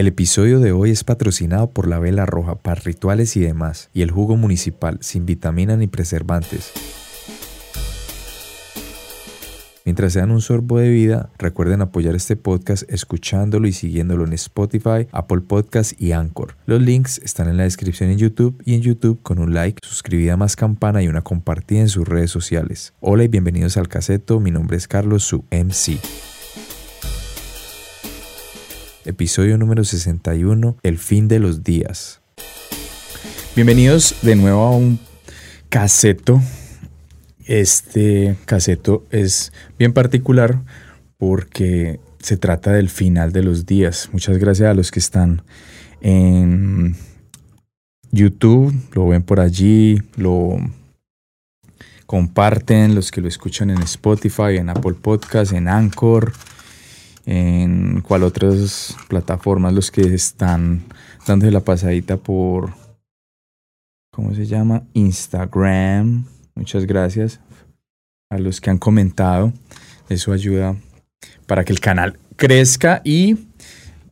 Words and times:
El 0.00 0.06
episodio 0.06 0.60
de 0.60 0.72
hoy 0.72 0.92
es 0.92 1.04
patrocinado 1.04 1.72
por 1.72 1.86
la 1.86 1.98
Vela 1.98 2.24
Roja 2.24 2.54
para 2.54 2.80
rituales 2.80 3.36
y 3.36 3.40
demás, 3.40 3.90
y 3.92 4.00
el 4.00 4.10
jugo 4.10 4.34
municipal 4.34 4.96
sin 5.02 5.26
vitamina 5.26 5.76
ni 5.76 5.88
preservantes. 5.88 6.72
Mientras 9.84 10.14
se 10.14 10.20
dan 10.20 10.30
un 10.30 10.40
sorbo 10.40 10.78
de 10.78 10.88
vida, 10.88 11.28
recuerden 11.36 11.82
apoyar 11.82 12.14
este 12.14 12.34
podcast 12.34 12.90
escuchándolo 12.90 13.68
y 13.68 13.72
siguiéndolo 13.72 14.24
en 14.24 14.32
Spotify, 14.32 15.06
Apple 15.12 15.42
Podcast 15.42 15.92
y 16.00 16.12
Anchor. 16.12 16.56
Los 16.64 16.80
links 16.80 17.18
están 17.18 17.50
en 17.50 17.58
la 17.58 17.64
descripción 17.64 18.08
en 18.08 18.16
YouTube 18.16 18.58
y 18.64 18.76
en 18.76 18.80
YouTube 18.80 19.20
con 19.22 19.38
un 19.38 19.52
like, 19.52 19.86
suscribida 19.86 20.38
más 20.38 20.56
campana 20.56 21.02
y 21.02 21.08
una 21.08 21.20
compartida 21.20 21.80
en 21.80 21.90
sus 21.90 22.08
redes 22.08 22.30
sociales. 22.30 22.94
Hola 23.00 23.24
y 23.24 23.28
bienvenidos 23.28 23.76
al 23.76 23.88
caseto, 23.88 24.40
mi 24.40 24.50
nombre 24.50 24.78
es 24.78 24.88
Carlos, 24.88 25.24
su 25.24 25.44
MC. 25.50 26.00
Episodio 29.10 29.58
número 29.58 29.84
61, 29.84 30.78
El 30.82 30.98
fin 30.98 31.28
de 31.28 31.38
los 31.38 31.62
días. 31.62 32.20
Bienvenidos 33.54 34.16
de 34.22 34.36
nuevo 34.36 34.62
a 34.62 34.70
un 34.70 34.98
caseto 35.68 36.40
este 37.50 38.36
caseto 38.44 39.06
es 39.10 39.52
bien 39.76 39.92
particular 39.92 40.62
porque 41.16 41.98
se 42.20 42.36
trata 42.36 42.70
del 42.70 42.88
final 42.88 43.32
de 43.32 43.42
los 43.42 43.66
días. 43.66 44.08
Muchas 44.12 44.38
gracias 44.38 44.70
a 44.70 44.74
los 44.74 44.92
que 44.92 45.00
están 45.00 45.42
en 46.00 46.94
YouTube, 48.12 48.72
lo 48.92 49.08
ven 49.08 49.24
por 49.24 49.40
allí, 49.40 50.00
lo 50.16 50.58
comparten, 52.06 52.94
los 52.94 53.10
que 53.10 53.20
lo 53.20 53.26
escuchan 53.26 53.70
en 53.70 53.82
Spotify, 53.82 54.56
en 54.58 54.68
Apple 54.68 54.94
Podcast, 54.94 55.52
en 55.52 55.66
Anchor, 55.66 56.32
en 57.26 58.00
cual 58.02 58.22
otras 58.22 58.96
plataformas, 59.08 59.72
los 59.72 59.90
que 59.90 60.02
están 60.02 60.82
dándose 61.26 61.52
la 61.52 61.60
pasadita 61.60 62.16
por, 62.16 62.72
¿cómo 64.12 64.34
se 64.34 64.46
llama? 64.46 64.82
Instagram 64.94 66.24
Muchas 66.54 66.84
gracias 66.84 67.40
a 68.30 68.38
los 68.38 68.60
que 68.60 68.68
han 68.68 68.76
comentado. 68.76 69.52
Eso 70.10 70.32
ayuda 70.32 70.76
para 71.46 71.64
que 71.64 71.72
el 71.72 71.80
canal 71.80 72.18
crezca 72.36 73.00
y 73.02 73.46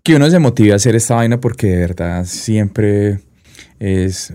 que 0.03 0.17
uno 0.17 0.31
se 0.31 0.39
motive 0.39 0.73
a 0.73 0.77
hacer 0.77 0.97
esta 0.97 1.17
vaina 1.17 1.41
porque 1.41 1.67
de 1.67 1.77
verdad 1.77 2.25
siempre 2.25 3.21
es 3.79 4.33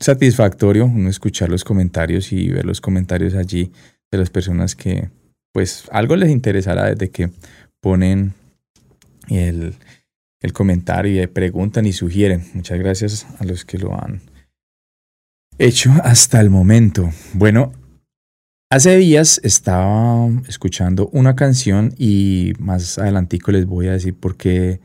satisfactorio 0.00 0.86
uno 0.86 1.10
escuchar 1.10 1.50
los 1.50 1.64
comentarios 1.64 2.32
y 2.32 2.48
ver 2.48 2.64
los 2.64 2.80
comentarios 2.80 3.34
allí 3.34 3.72
de 4.10 4.18
las 4.18 4.30
personas 4.30 4.74
que 4.74 5.10
pues 5.52 5.84
algo 5.90 6.16
les 6.16 6.30
interesará 6.30 6.86
desde 6.86 7.10
que 7.10 7.30
ponen 7.84 8.32
el, 9.28 9.74
el 10.40 10.52
comentario 10.54 11.22
y 11.22 11.26
preguntan 11.26 11.84
y 11.84 11.92
sugieren. 11.92 12.42
Muchas 12.54 12.78
gracias 12.78 13.26
a 13.38 13.44
los 13.44 13.66
que 13.66 13.76
lo 13.76 13.92
han 13.92 14.22
hecho 15.58 15.92
hasta 16.02 16.40
el 16.40 16.48
momento. 16.48 17.10
Bueno, 17.34 17.74
hace 18.70 18.96
días 18.96 19.38
estaba 19.44 20.30
escuchando 20.48 21.10
una 21.12 21.36
canción 21.36 21.92
y 21.98 22.54
más 22.58 22.96
adelantico 22.98 23.52
les 23.52 23.66
voy 23.66 23.88
a 23.88 23.92
decir 23.92 24.14
por 24.14 24.38
qué 24.38 24.80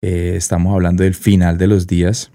eh, 0.00 0.34
estamos 0.36 0.72
hablando 0.72 1.02
del 1.02 1.16
final 1.16 1.58
de 1.58 1.66
los 1.66 1.88
días. 1.88 2.30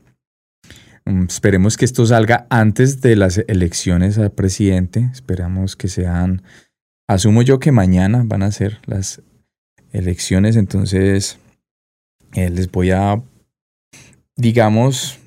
Mm, 1.06 1.28
esperemos 1.30 1.78
que 1.78 1.86
esto 1.86 2.06
salga 2.06 2.46
antes 2.50 3.00
de 3.00 3.16
las 3.16 3.38
elecciones 3.48 4.18
al 4.18 4.34
presidente. 4.34 5.10
Esperamos 5.14 5.78
que 5.78 5.88
sean, 5.88 6.42
asumo 7.08 7.42
yo 7.42 7.58
que 7.60 7.72
mañana 7.72 8.24
van 8.26 8.44
a 8.44 8.52
ser 8.52 8.80
las 8.86 9.22
elecciones, 9.92 10.56
entonces 10.56 11.38
eh, 12.34 12.50
les 12.50 12.72
voy 12.72 12.92
a, 12.92 13.22
digamos, 14.36 15.20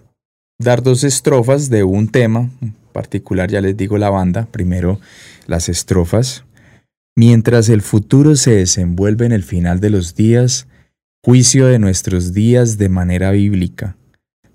dar 0.58 0.82
dos 0.82 1.04
estrofas 1.04 1.70
de 1.70 1.84
un 1.84 2.08
tema 2.08 2.50
particular, 2.92 3.50
ya 3.50 3.60
les 3.60 3.76
digo 3.76 3.98
la 3.98 4.10
banda, 4.10 4.46
primero 4.50 5.00
las 5.46 5.68
estrofas. 5.68 6.44
Mientras 7.16 7.68
el 7.68 7.82
futuro 7.82 8.36
se 8.36 8.52
desenvuelve 8.52 9.26
en 9.26 9.32
el 9.32 9.42
final 9.42 9.80
de 9.80 9.90
los 9.90 10.14
días, 10.14 10.66
juicio 11.24 11.66
de 11.66 11.78
nuestros 11.78 12.32
días 12.32 12.78
de 12.78 12.88
manera 12.88 13.30
bíblica. 13.32 13.96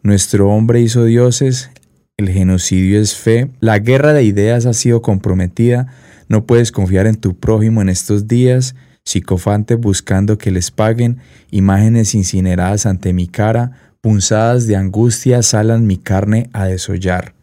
Nuestro 0.02 0.50
hombre 0.50 0.82
hizo 0.82 1.06
dioses, 1.06 1.70
el 2.18 2.30
genocidio 2.30 3.00
es 3.00 3.16
fe, 3.16 3.50
la 3.60 3.80
guerra 3.80 4.14
de 4.14 4.24
ideas 4.24 4.66
ha 4.66 4.74
sido 4.74 5.02
comprometida, 5.02 5.94
no 6.30 6.46
puedes 6.46 6.72
confiar 6.72 7.08
en 7.08 7.16
tu 7.16 7.36
prójimo 7.36 7.82
en 7.82 7.90
estos 7.90 8.28
días, 8.28 8.76
psicofantes 9.08 9.80
buscando 9.80 10.38
que 10.38 10.52
les 10.52 10.70
paguen, 10.70 11.20
imágenes 11.50 12.14
incineradas 12.14 12.86
ante 12.86 13.14
mi 13.14 13.28
cara, 13.28 13.72
punzadas 14.02 14.68
de 14.68 14.76
angustia 14.76 15.42
salan 15.44 15.88
mi 15.88 15.98
carne 15.98 16.50
a 16.52 16.66
desollar. 16.66 17.34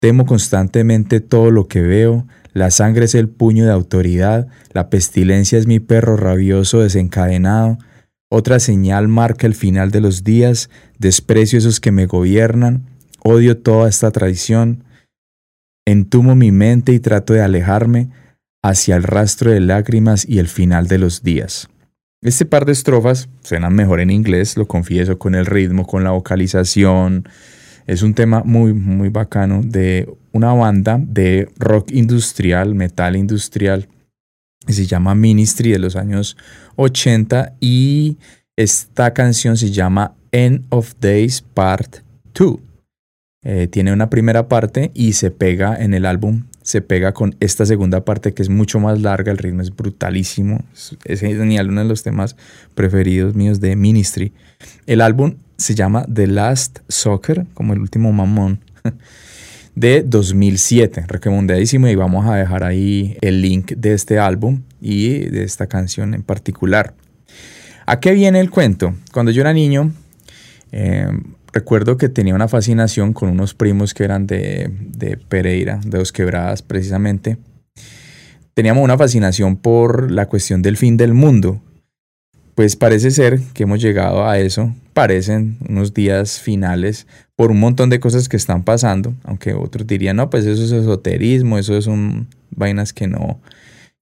Temo 0.00 0.26
constantemente 0.26 1.20
todo 1.20 1.52
lo 1.52 1.68
que 1.68 1.82
veo, 1.82 2.26
la 2.52 2.72
sangre 2.72 3.04
es 3.04 3.14
el 3.14 3.28
puño 3.28 3.64
de 3.64 3.70
autoridad, 3.70 4.48
la 4.72 4.90
pestilencia 4.90 5.56
es 5.56 5.68
mi 5.68 5.78
perro 5.78 6.16
rabioso 6.16 6.80
desencadenado, 6.80 7.78
otra 8.28 8.58
señal 8.58 9.06
marca 9.06 9.46
el 9.46 9.54
final 9.54 9.92
de 9.92 10.00
los 10.00 10.24
días, 10.24 10.68
desprecio 10.98 11.58
esos 11.58 11.78
que 11.78 11.92
me 11.92 12.06
gobiernan, 12.06 12.86
odio 13.22 13.56
toda 13.58 13.88
esta 13.88 14.10
traición, 14.10 14.82
entumo 15.86 16.34
mi 16.34 16.50
mente 16.50 16.92
y 16.92 16.98
trato 16.98 17.34
de 17.34 17.42
alejarme 17.42 18.10
hacia 18.62 18.96
el 18.96 19.02
rastro 19.02 19.50
de 19.50 19.60
lágrimas 19.60 20.26
y 20.28 20.38
el 20.38 20.48
final 20.48 20.86
de 20.86 20.98
los 20.98 21.22
días. 21.22 21.68
Este 22.22 22.46
par 22.46 22.64
de 22.64 22.72
estrofas 22.72 23.28
suenan 23.42 23.74
mejor 23.74 24.00
en 24.00 24.10
inglés, 24.10 24.56
lo 24.56 24.68
confieso, 24.68 25.18
con 25.18 25.34
el 25.34 25.44
ritmo, 25.44 25.86
con 25.86 26.04
la 26.04 26.12
vocalización. 26.12 27.28
Es 27.88 28.02
un 28.02 28.14
tema 28.14 28.42
muy, 28.44 28.72
muy 28.72 29.08
bacano 29.08 29.60
de 29.64 30.08
una 30.30 30.52
banda 30.52 31.00
de 31.02 31.48
rock 31.58 31.90
industrial, 31.90 32.76
metal 32.76 33.16
industrial, 33.16 33.88
que 34.64 34.72
se 34.72 34.86
llama 34.86 35.16
Ministry 35.16 35.72
de 35.72 35.80
los 35.80 35.96
años 35.96 36.36
80 36.76 37.54
y 37.58 38.18
esta 38.56 39.12
canción 39.12 39.56
se 39.56 39.72
llama 39.72 40.14
End 40.30 40.64
of 40.68 40.94
Days 41.00 41.42
Part 41.42 41.96
2. 42.34 42.60
Eh, 43.44 43.66
tiene 43.66 43.92
una 43.92 44.08
primera 44.08 44.46
parte 44.46 44.92
y 44.94 45.14
se 45.14 45.32
pega 45.32 45.74
en 45.74 45.94
el 45.94 46.06
álbum 46.06 46.44
se 46.62 46.80
pega 46.80 47.12
con 47.12 47.34
esta 47.40 47.66
segunda 47.66 48.04
parte 48.04 48.32
que 48.32 48.42
es 48.42 48.48
mucho 48.48 48.78
más 48.80 49.00
larga, 49.00 49.32
el 49.32 49.38
ritmo 49.38 49.62
es 49.62 49.74
brutalísimo, 49.74 50.64
es, 51.04 51.20
genial, 51.20 51.70
uno 51.70 51.82
de 51.82 51.88
los 51.88 52.02
temas 52.02 52.36
preferidos 52.74 53.34
míos 53.34 53.60
de 53.60 53.76
Ministry. 53.76 54.32
El 54.86 55.00
álbum 55.00 55.34
se 55.56 55.74
llama 55.74 56.06
The 56.12 56.26
Last 56.26 56.78
Soccer, 56.88 57.46
como 57.54 57.72
el 57.72 57.80
último 57.80 58.12
mamón, 58.12 58.60
de 59.74 60.02
2007, 60.02 61.04
recomendadísimo 61.08 61.88
y 61.88 61.94
vamos 61.94 62.26
a 62.26 62.36
dejar 62.36 62.62
ahí 62.64 63.16
el 63.20 63.40
link 63.40 63.72
de 63.72 63.94
este 63.94 64.18
álbum 64.18 64.62
y 64.80 65.18
de 65.18 65.44
esta 65.44 65.66
canción 65.66 66.14
en 66.14 66.22
particular. 66.22 66.94
¿A 67.86 67.98
qué 67.98 68.12
viene 68.12 68.40
el 68.40 68.50
cuento? 68.50 68.94
Cuando 69.12 69.32
yo 69.32 69.40
era 69.40 69.52
niño, 69.52 69.92
eh, 70.70 71.08
recuerdo 71.52 71.96
que 71.96 72.08
tenía 72.08 72.34
una 72.34 72.48
fascinación 72.48 73.12
con 73.12 73.28
unos 73.28 73.54
primos 73.54 73.94
que 73.94 74.04
eran 74.04 74.26
de, 74.26 74.70
de 74.80 75.16
Pereira, 75.16 75.80
de 75.84 75.98
Dos 75.98 76.12
Quebradas 76.12 76.62
precisamente. 76.62 77.38
Teníamos 78.54 78.84
una 78.84 78.98
fascinación 78.98 79.56
por 79.56 80.10
la 80.10 80.26
cuestión 80.26 80.62
del 80.62 80.76
fin 80.76 80.96
del 80.96 81.14
mundo. 81.14 81.60
Pues 82.54 82.76
parece 82.76 83.10
ser 83.10 83.40
que 83.54 83.62
hemos 83.62 83.80
llegado 83.80 84.28
a 84.28 84.38
eso, 84.38 84.74
parecen 84.92 85.56
unos 85.68 85.94
días 85.94 86.38
finales 86.38 87.06
por 87.34 87.50
un 87.50 87.58
montón 87.58 87.88
de 87.88 87.98
cosas 87.98 88.28
que 88.28 88.36
están 88.36 88.62
pasando, 88.62 89.14
aunque 89.24 89.54
otros 89.54 89.86
dirían, 89.86 90.16
no, 90.16 90.28
pues 90.28 90.44
eso 90.44 90.62
es 90.62 90.70
esoterismo, 90.70 91.56
eso 91.56 91.80
son 91.80 92.28
vainas 92.50 92.92
que 92.92 93.06
no, 93.06 93.40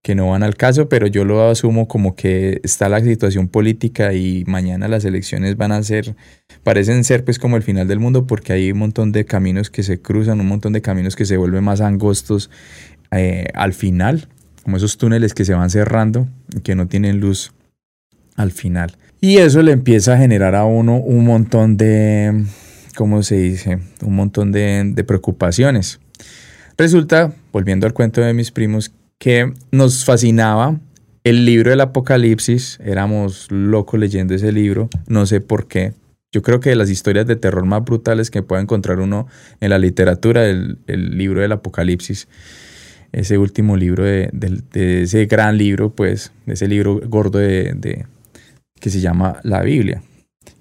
que 0.03 0.15
no 0.15 0.31
van 0.31 0.43
al 0.43 0.57
caso, 0.57 0.89
pero 0.89 1.07
yo 1.07 1.25
lo 1.25 1.49
asumo 1.49 1.87
como 1.87 2.15
que 2.15 2.61
está 2.63 2.89
la 2.89 3.01
situación 3.01 3.49
política 3.49 4.15
y 4.15 4.45
mañana 4.47 4.89
las 4.89 5.05
elecciones 5.05 5.57
van 5.57 5.73
a 5.73 5.83
ser, 5.83 6.17
parecen 6.63 7.05
ser 7.05 7.25
pues 7.25 7.39
como 7.39 7.57
el 7.57 7.63
final 7.63 7.87
del 7.87 8.01
mundo 8.01 8.27
porque 8.27 8.55
hay 8.55 8.73
un 8.73 8.79
montón 8.79 9.13
de 9.13 9.27
caminos 9.27 9.69
que 9.69 9.83
se 9.83 10.01
cruzan, 10.01 10.41
un 10.41 10.47
montón 10.47 10.73
de 10.73 10.81
caminos 10.81 11.17
que 11.17 11.27
se 11.27 11.37
vuelven 11.37 11.65
más 11.65 11.83
angostos 11.83 12.51
eh, 13.11 13.49
al 13.55 13.75
final, 13.75 14.29
como 14.63 14.79
esos 14.79 14.97
túneles 14.97 15.35
que 15.35 15.45
se 15.45 15.53
van 15.53 15.69
cerrando 15.69 16.29
y 16.57 16.61
que 16.61 16.75
no 16.75 16.89
tienen 16.89 17.21
luz 17.21 17.53
al 18.37 18.53
final. 18.53 18.97
Y 19.21 19.37
eso 19.37 19.63
le 19.63 19.73
empieza 19.73 20.15
a 20.15 20.19
generar 20.19 20.55
a 20.55 20.65
uno 20.65 20.97
un 20.97 21.27
montón 21.27 21.77
de, 21.77 22.47
¿cómo 22.97 23.23
se 23.23 23.37
dice? 23.37 23.81
Un 24.03 24.17
montón 24.17 24.51
de, 24.51 24.83
de 24.95 25.05
preocupaciones. 25.05 26.01
Resulta, 26.79 27.35
volviendo 27.53 27.87
al 27.87 27.93
cuento 27.93 28.23
de 28.23 28.33
mis 28.33 28.51
primos, 28.51 28.95
que 29.21 29.53
nos 29.71 30.05
fascinaba 30.05 30.81
el 31.25 31.45
libro 31.45 31.71
del 31.71 31.83
Apocalipsis. 31.83 32.81
Éramos 32.83 33.53
locos 33.53 34.01
leyendo 34.01 34.35
ese 34.35 34.51
libro, 34.51 34.89
no 35.07 35.27
sé 35.27 35.41
por 35.41 35.69
qué. 35.69 35.93
Yo 36.33 36.43
creo 36.43 36.61
que 36.61 36.71
de 36.71 36.77
las 36.77 36.91
historias 36.91 37.27
de 37.27 37.37
terror 37.37 37.67
más 37.67 37.85
brutales 37.85 38.31
que 38.31 38.43
puede 38.43 38.63
encontrar 38.63 38.99
uno 38.99 39.27
en 39.61 39.71
la 39.71 39.79
literatura, 39.79 40.47
el, 40.47 40.79
el 40.87 41.19
libro 41.19 41.43
del 41.43 41.53
Apocalipsis, 41.53 42.29
ese 43.13 43.37
último 43.37 43.77
libro 43.77 44.05
de, 44.05 44.31
ese 45.03 45.27
gran 45.27 45.59
libro, 45.59 45.95
pues, 45.95 46.33
de 46.47 46.55
ese 46.55 46.67
libro 46.67 47.01
gordo 47.07 47.41
de, 47.41 48.07
que 48.81 48.91
se 48.91 49.01
llama 49.01 49.41
la 49.43 49.63
Biblia. 49.63 50.03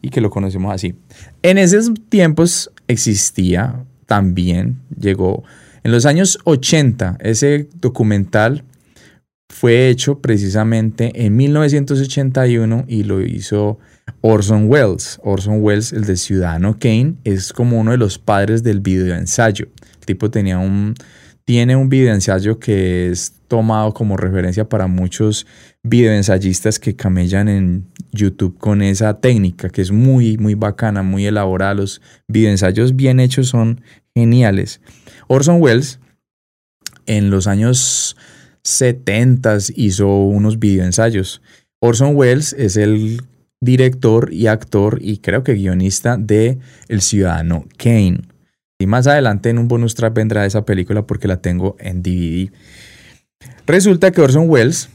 y 0.02 0.10
que 0.10 0.22
lo 0.22 0.30
conocemos 0.30 0.74
así. 0.74 0.96
En 1.44 1.58
esos 1.58 1.92
tiempos 2.10 2.72
existía 2.88 3.86
también, 4.06 4.80
llegó 4.98 5.44
en 5.84 5.92
los 5.92 6.06
años 6.06 6.40
80, 6.44 7.18
ese 7.22 7.70
documental 7.76 8.64
fue 9.50 9.90
hecho 9.90 10.20
precisamente 10.20 11.12
en 11.26 11.36
1981 11.36 12.86
y 12.88 13.04
lo 13.04 13.22
hizo 13.22 13.80
Orson 14.22 14.70
Welles. 14.70 15.20
Orson 15.24 15.62
Welles, 15.62 15.92
el 15.92 16.06
de 16.06 16.16
Ciudadano 16.18 16.78
Kane, 16.80 17.16
es 17.24 17.52
como 17.52 17.80
uno 17.80 17.92
de 17.92 17.98
los 17.98 18.20
padres 18.20 18.64
del 18.64 18.80
videoensayo. 18.80 19.68
El 20.00 20.06
tipo 20.06 20.30
tenía 20.30 20.60
un, 20.60 20.94
tiene 21.46 21.76
un 21.76 21.90
videoensayo 21.90 22.60
que 22.60 23.10
es 23.10 23.34
tomado 23.48 23.94
como 23.94 24.16
referencia 24.16 24.70
para 24.70 24.88
muchos 24.88 25.48
videoensayistas 25.84 26.80
que 26.80 26.96
camellan 26.96 27.50
en 27.50 27.88
YouTube 28.12 28.58
con 28.58 28.82
esa 28.82 29.20
técnica 29.20 29.70
que 29.70 29.82
es 29.82 29.92
muy, 29.92 30.38
muy 30.38 30.54
bacana, 30.54 31.02
muy 31.02 31.26
elaborada. 31.26 31.74
Los 31.74 32.02
videoensayos 32.28 32.96
bien 32.96 33.20
hechos 33.20 33.48
son 33.48 33.82
geniales. 34.16 34.80
Orson 35.30 35.62
Welles 35.62 36.00
en 37.06 37.30
los 37.30 37.48
años 37.48 38.18
70 38.64 39.58
hizo 39.76 40.08
unos 40.08 40.60
videoensayos. 40.60 41.42
Orson 41.80 42.16
Welles 42.16 42.54
es 42.54 42.78
el 42.78 43.22
director 43.62 44.34
y 44.34 44.48
actor 44.48 45.00
y 45.02 45.20
creo 45.20 45.44
que 45.44 45.54
guionista 45.54 46.18
de 46.18 46.58
El 46.88 47.02
Ciudadano 47.02 47.66
Kane. 47.78 48.22
Y 48.80 48.88
más 48.88 49.08
adelante 49.08 49.50
en 49.50 49.60
un 49.60 49.68
bonus 49.68 49.96
track 49.96 50.14
vendrá 50.14 50.46
esa 50.46 50.66
película 50.66 51.06
porque 51.06 51.28
la 51.28 51.42
tengo 51.42 51.76
en 51.80 52.02
DVD. 52.02 52.52
Resulta 53.68 54.12
que 54.12 54.22
Orson 54.22 54.50
Welles 54.50 54.90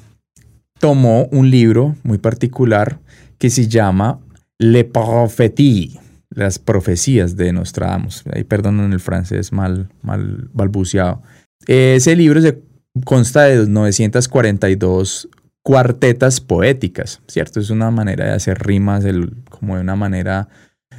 tomó 0.80 1.26
un 1.26 1.50
libro 1.50 1.94
muy 2.02 2.18
particular 2.18 2.98
que 3.38 3.50
se 3.50 3.68
llama 3.68 4.20
Le 4.58 4.84
Prophétie, 4.84 6.00
las 6.34 6.58
profecías 6.58 7.36
de 7.36 7.52
Nostradamus. 7.52 8.24
Ahí 8.32 8.44
perdonen 8.44 8.92
el 8.92 9.00
francés 9.00 9.52
mal, 9.52 9.88
mal 10.02 10.48
balbuceado. 10.52 11.22
Ese 11.66 12.14
libro 12.16 12.40
se 12.40 12.60
consta 13.04 13.44
de 13.44 13.66
942 13.66 15.28
cuartetas 15.62 16.40
poéticas, 16.40 17.22
¿cierto? 17.26 17.58
Es 17.58 17.70
una 17.70 17.90
manera 17.90 18.26
de 18.26 18.32
hacer 18.32 18.58
rimas, 18.58 19.04
como 19.48 19.76
de 19.76 19.80
una 19.80 19.96
manera 19.96 20.48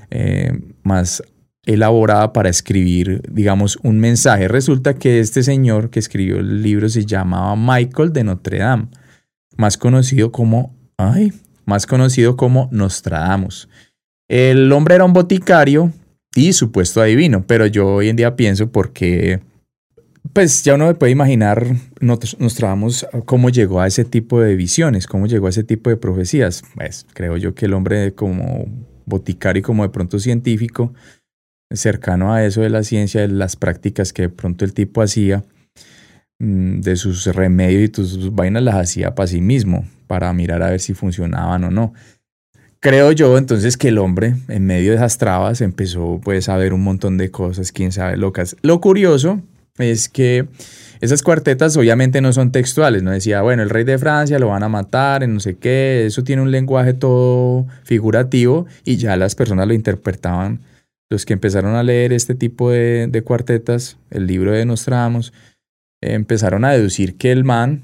eh, 0.10 0.52
más 0.84 1.22
elaborada 1.66 2.34
para 2.34 2.50
escribir, 2.50 3.22
digamos, 3.30 3.78
un 3.84 4.00
mensaje. 4.00 4.48
Resulta 4.48 4.96
que 4.96 5.20
este 5.20 5.44
señor 5.44 5.90
que 5.90 6.00
escribió 6.00 6.38
el 6.38 6.62
libro 6.62 6.90
se 6.90 7.06
llamaba 7.06 7.56
Michael 7.56 8.14
de 8.14 8.24
Notre 8.24 8.60
Dame, 8.60 8.88
más 9.58 9.78
conocido 9.78 10.32
como, 10.32 10.76
ay, 10.98 11.34
más 11.66 11.86
conocido 11.86 12.36
como 12.36 12.70
Nostradamus. 12.72 13.70
El 14.28 14.72
hombre 14.72 14.96
era 14.96 15.06
un 15.06 15.14
boticario 15.14 15.92
y 16.36 16.54
supuesto 16.54 17.02
adivino, 17.02 17.46
pero 17.46 17.66
yo 17.66 17.88
hoy 17.88 18.10
en 18.10 18.16
día 18.16 18.36
pienso 18.36 18.72
porque 18.72 19.40
pues 20.34 20.64
ya 20.64 20.76
uno 20.76 20.94
puede 20.96 21.12
imaginar, 21.12 21.66
nos 22.02 22.56
trabamos 22.56 23.06
cómo 23.26 23.50
llegó 23.50 23.80
a 23.80 23.88
ese 23.88 24.04
tipo 24.04 24.42
de 24.42 24.56
visiones, 24.56 25.08
cómo 25.08 25.28
llegó 25.28 25.48
a 25.48 25.52
ese 25.52 25.64
tipo 25.64 25.90
de 25.90 25.98
profecías. 25.98 26.64
Pues 26.74 27.06
creo 27.14 27.38
yo 27.38 27.56
que 27.56 27.68
el 27.68 27.74
hombre 27.74 28.14
como 28.14 28.66
boticario 29.06 29.60
y 29.60 29.64
como 29.64 29.84
de 29.84 29.90
pronto 29.90 30.20
científico, 30.20 30.94
cercano 31.72 32.34
a 32.34 32.44
eso 32.44 32.62
de 32.62 32.70
la 32.70 32.84
ciencia, 32.84 33.22
de 33.22 33.30
las 33.30 33.56
prácticas 33.56 34.14
que 34.14 34.24
de 34.24 34.30
pronto 34.30 34.66
el 34.66 34.74
tipo 34.74 35.02
hacía, 35.02 35.44
mm, 36.40 36.82
de 36.82 36.96
sus 36.96 37.26
remedios 37.28 37.90
y 37.90 37.94
sus 37.94 38.34
vainas 38.34 38.64
las 38.64 38.76
hacía 38.76 39.16
para 39.16 39.28
sí 39.28 39.42
mismo, 39.42 39.86
para 40.08 40.34
mirar 40.34 40.64
a 40.64 40.72
ver 40.72 40.82
si 40.82 40.94
funcionaban 40.94 41.64
o 41.64 41.72
no. 41.72 41.94
Creo 42.86 43.12
yo 43.14 43.36
entonces 43.40 43.78
que 43.78 43.88
el 43.88 43.98
hombre, 43.98 44.36
en 44.48 44.68
medio 44.68 44.92
de 44.92 44.98
esas 44.98 45.18
trabas, 45.18 45.62
empezó 45.62 46.22
pues 46.24 46.50
a 46.50 46.58
ver 46.58 46.72
un 46.72 46.84
montón 46.84 47.18
de 47.18 47.32
cosas, 47.32 47.72
quién 47.72 47.92
sabe, 47.92 48.16
locas. 48.16 48.56
Lo 48.62 48.80
curioso 48.80 49.42
es 49.80 50.08
que 50.08 50.46
esas 51.02 51.24
cuartetas 51.24 51.76
obviamente 51.78 52.22
no 52.22 52.32
son 52.32 52.52
textuales, 52.52 53.02
no 53.02 53.10
decía, 53.10 53.42
bueno, 53.42 53.64
el 53.64 53.72
rey 53.72 53.86
de 53.86 53.98
Francia 53.98 54.38
lo 54.38 54.50
van 54.50 54.62
a 54.62 54.70
matar, 54.70 55.24
en 55.24 55.34
no 55.34 55.40
sé 55.40 55.56
qué, 55.56 56.06
eso 56.06 56.24
tiene 56.24 56.44
un 56.44 56.52
lenguaje 56.52 56.94
todo 56.94 57.66
figurativo 57.86 58.68
y 58.84 58.98
ya 58.98 59.18
las 59.18 59.34
personas 59.34 59.68
lo 59.68 59.74
interpretaban. 59.74 60.60
Los 61.10 61.26
que 61.26 61.34
empezaron 61.34 61.74
a 61.74 61.82
leer 61.82 62.14
este 62.14 62.36
tipo 62.36 62.70
de, 62.70 63.24
cuartetas, 63.26 63.98
el 64.12 64.28
libro 64.28 64.52
de 64.52 64.64
Nostradamus, 64.64 65.34
empezaron 66.02 66.64
a 66.64 66.74
deducir 66.74 67.18
que 67.18 67.32
el 67.32 67.46
man 67.46 67.82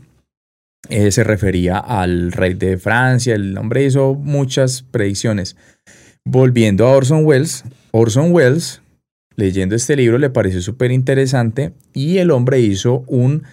eh, 0.90 1.12
se 1.12 1.24
refería 1.24 1.78
al 1.78 2.32
rey 2.32 2.54
de 2.54 2.78
Francia, 2.78 3.36
el 3.36 3.58
hombre 3.58 3.86
hizo 3.86 4.16
muchas 4.16 4.84
predicciones. 4.84 5.56
Volviendo 6.26 6.88
a 6.88 6.96
Orson 6.96 7.26
Welles, 7.26 7.64
Orson 7.92 8.32
Welles 8.32 8.82
leyendo 9.36 9.76
este 9.76 9.96
libro 9.96 10.18
le 10.18 10.30
pareció 10.30 10.62
súper 10.62 10.92
interesante 10.92 11.74
y 11.94 12.18
el 12.18 12.32
hombre 12.32 12.60
hizo 12.60 13.04
un, 13.08 13.44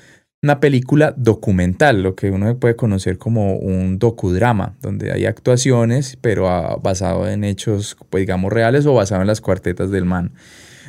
una 0.42 0.60
película 0.60 1.14
documental, 1.16 2.02
lo 2.02 2.14
que 2.14 2.30
uno 2.30 2.58
puede 2.58 2.76
conocer 2.76 3.19
como 3.19 3.56
un 3.56 3.98
docudrama, 3.98 4.76
donde 4.82 5.12
hay 5.12 5.26
actuaciones, 5.26 6.19
pero 6.20 6.44
basado 6.82 7.28
en 7.28 7.44
hechos, 7.44 7.96
pues, 8.10 8.22
digamos, 8.22 8.52
reales 8.52 8.86
o 8.86 8.94
basado 8.94 9.22
en 9.22 9.26
las 9.26 9.40
cuartetas 9.40 9.90
del 9.90 10.04
man. 10.04 10.32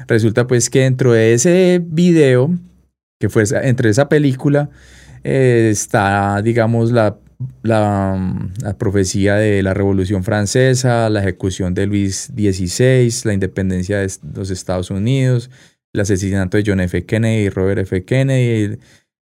Resulta 0.08 0.48
pues 0.48 0.70
que 0.70 0.82
dentro 0.82 1.14
de 1.14 1.34
ese 1.34 1.82
video, 1.84 2.52
que 3.20 3.30
fue 3.30 3.44
entre 3.64 3.90
esa 3.90 4.10
película, 4.10 4.70
eh, 5.24 5.70
está, 5.72 6.42
digamos, 6.42 6.92
la 6.92 7.18
la, 7.64 8.76
profecía 8.78 9.36
de 9.36 9.64
la 9.64 9.74
Revolución 9.74 10.24
Francesa, 10.24 11.10
la 11.10 11.22
ejecución 11.22 11.74
de 11.74 11.86
Luis 11.86 12.32
XVI, 12.36 13.10
la 13.24 13.34
independencia 13.34 14.00
de 14.00 14.12
los 14.36 14.50
Estados 14.50 14.92
Unidos, 14.92 15.50
el 15.94 16.02
asesinato 16.02 16.58
de 16.58 16.64
John 16.66 16.82
F. 16.82 17.06
Kennedy 17.06 17.46
y 17.46 17.50
Robert 17.50 17.80
F. 17.80 18.04
Kennedy, 18.04 18.78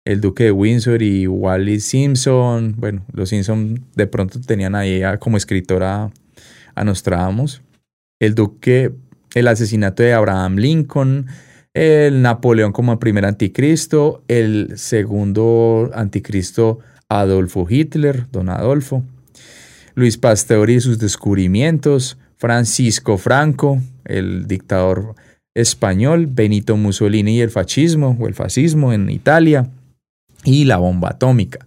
el, 0.06 0.22
duque 0.22 0.46
de 0.46 0.52
Windsor 0.52 1.02
y 1.02 1.28
Wally 1.28 1.80
Simpson. 1.80 2.76
Bueno, 2.78 3.06
los 3.12 3.30
Simpson 3.30 3.86
de 3.96 4.08
pronto 4.08 4.40
tenían 4.40 4.76
ahí 4.76 5.02
como 5.20 5.38
escritora 5.38 6.12
a 6.76 6.84
Nostradamus. 6.84 7.62
El 8.20 8.36
duque, 8.36 8.94
el 9.34 9.48
asesinato 9.48 10.04
de 10.04 10.14
Abraham 10.14 10.58
Lincoln, 10.58 11.28
el 11.74 12.22
Napoleón 12.22 12.72
como 12.72 12.94
el 12.94 13.00
primer 13.00 13.26
anticristo, 13.26 14.24
el 14.28 14.78
segundo 14.78 15.90
anticristo 15.94 16.80
Adolfo 17.10 17.66
Hitler, 17.70 18.28
don 18.32 18.50
Adolfo, 18.50 19.04
Luis 19.96 20.18
Pasteur 20.18 20.70
y 20.70 20.80
sus 20.82 21.00
descubrimientos, 21.00 22.18
Francisco 22.38 23.18
Franco, 23.18 23.82
el 24.06 24.48
dictador 24.48 25.16
español, 25.56 26.28
Benito 26.28 26.78
Mussolini 26.78 27.38
y 27.38 27.42
el 27.42 27.52
fascismo 27.52 28.18
o 28.20 28.28
el 28.28 28.34
fascismo 28.34 28.94
en 28.94 29.10
Italia 29.10 29.70
y 30.44 30.66
la 30.66 30.78
bomba 30.78 31.10
atómica. 31.10 31.66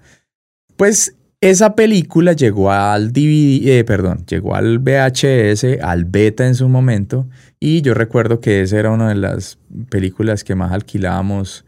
Pues 0.76 1.16
esa 1.40 1.74
película 1.74 2.32
llegó 2.32 2.72
al 2.72 3.12
DVD, 3.12 3.78
eh, 3.78 3.84
perdón, 3.84 4.24
llegó 4.26 4.54
al 4.54 4.78
VHS, 4.78 5.80
al 5.82 6.04
beta 6.04 6.46
en 6.46 6.54
su 6.54 6.68
momento, 6.68 7.28
y 7.60 7.82
yo 7.82 7.94
recuerdo 7.94 8.40
que 8.40 8.62
esa 8.62 8.78
era 8.78 8.90
una 8.90 9.08
de 9.10 9.16
las 9.16 9.58
películas 9.90 10.44
que 10.44 10.54
más 10.54 10.72
alquilábamos 10.72 11.64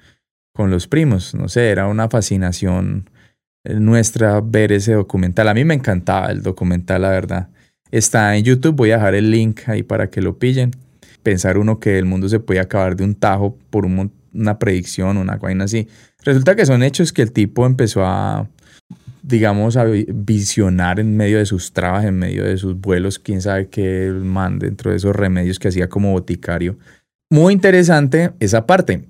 con 0.54 0.70
los 0.70 0.88
primos. 0.88 1.34
No 1.34 1.48
sé, 1.48 1.70
era 1.70 1.86
una 1.86 2.08
fascinación 2.08 3.10
nuestra 3.64 4.40
ver 4.40 4.72
ese 4.72 4.94
documental. 4.94 5.48
A 5.48 5.54
mí 5.54 5.64
me 5.64 5.74
encantaba 5.74 6.30
el 6.30 6.42
documental, 6.42 7.02
la 7.02 7.10
verdad. 7.10 7.48
Está 7.90 8.36
en 8.36 8.44
YouTube, 8.44 8.76
voy 8.76 8.90
a 8.90 8.96
dejar 8.96 9.14
el 9.14 9.30
link 9.30 9.60
ahí 9.66 9.82
para 9.82 10.10
que 10.10 10.22
lo 10.22 10.38
pillen. 10.38 10.72
Pensar 11.22 11.58
uno 11.58 11.78
que 11.78 11.98
el 11.98 12.04
mundo 12.04 12.28
se 12.28 12.40
puede 12.40 12.60
acabar 12.60 12.96
de 12.96 13.04
un 13.04 13.14
tajo 13.14 13.56
por 13.70 13.86
una 13.86 14.58
predicción, 14.58 15.16
una 15.16 15.36
vaina 15.36 15.64
así. 15.64 15.88
Resulta 16.24 16.56
que 16.56 16.66
son 16.66 16.82
hechos 16.82 17.12
que 17.12 17.22
el 17.22 17.32
tipo 17.32 17.66
empezó 17.66 18.04
a, 18.04 18.48
digamos, 19.28 19.76
a 19.76 19.84
visionar 19.84 20.98
en 20.98 21.16
medio 21.16 21.38
de 21.38 21.46
sus 21.46 21.72
trabas, 21.72 22.04
en 22.06 22.18
medio 22.18 22.44
de 22.44 22.56
sus 22.56 22.80
vuelos, 22.80 23.18
quién 23.18 23.42
sabe 23.42 23.68
qué 23.68 24.10
man 24.10 24.58
dentro 24.58 24.90
de 24.90 24.96
esos 24.96 25.14
remedios 25.14 25.58
que 25.58 25.68
hacía 25.68 25.88
como 25.88 26.12
boticario. 26.12 26.78
Muy 27.30 27.52
interesante 27.52 28.32
esa 28.40 28.66
parte. 28.66 29.04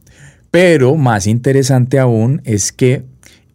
Pero 0.51 0.97
más 0.97 1.27
interesante 1.27 1.99
aún 1.99 2.43
es 2.45 2.73
que 2.73 3.05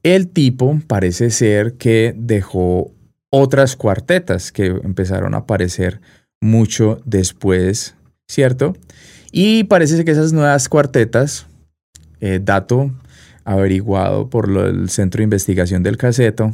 el 0.04 0.30
tipo 0.30 0.80
parece 0.88 1.32
ser 1.32 1.74
que 1.74 2.14
dejó 2.16 2.92
otras 3.30 3.76
cuartetas 3.76 4.52
que 4.52 4.68
empezaron 4.68 5.34
a 5.34 5.40
aparecer 5.40 6.00
mucho 6.40 7.02
después, 7.04 7.96
¿cierto? 8.28 8.76
Y 9.32 9.66
parece 9.66 10.06
que 10.06 10.12
esas 10.12 10.32
nuevas 10.32 10.70
cuartetas, 10.70 11.48
eh, 12.22 12.40
dato 12.42 12.92
averiguado 13.46 14.30
por 14.30 14.50
el 14.50 14.90
Centro 14.90 15.20
de 15.20 15.26
Investigación 15.26 15.84
del 15.84 15.98
Caseto, 15.98 16.54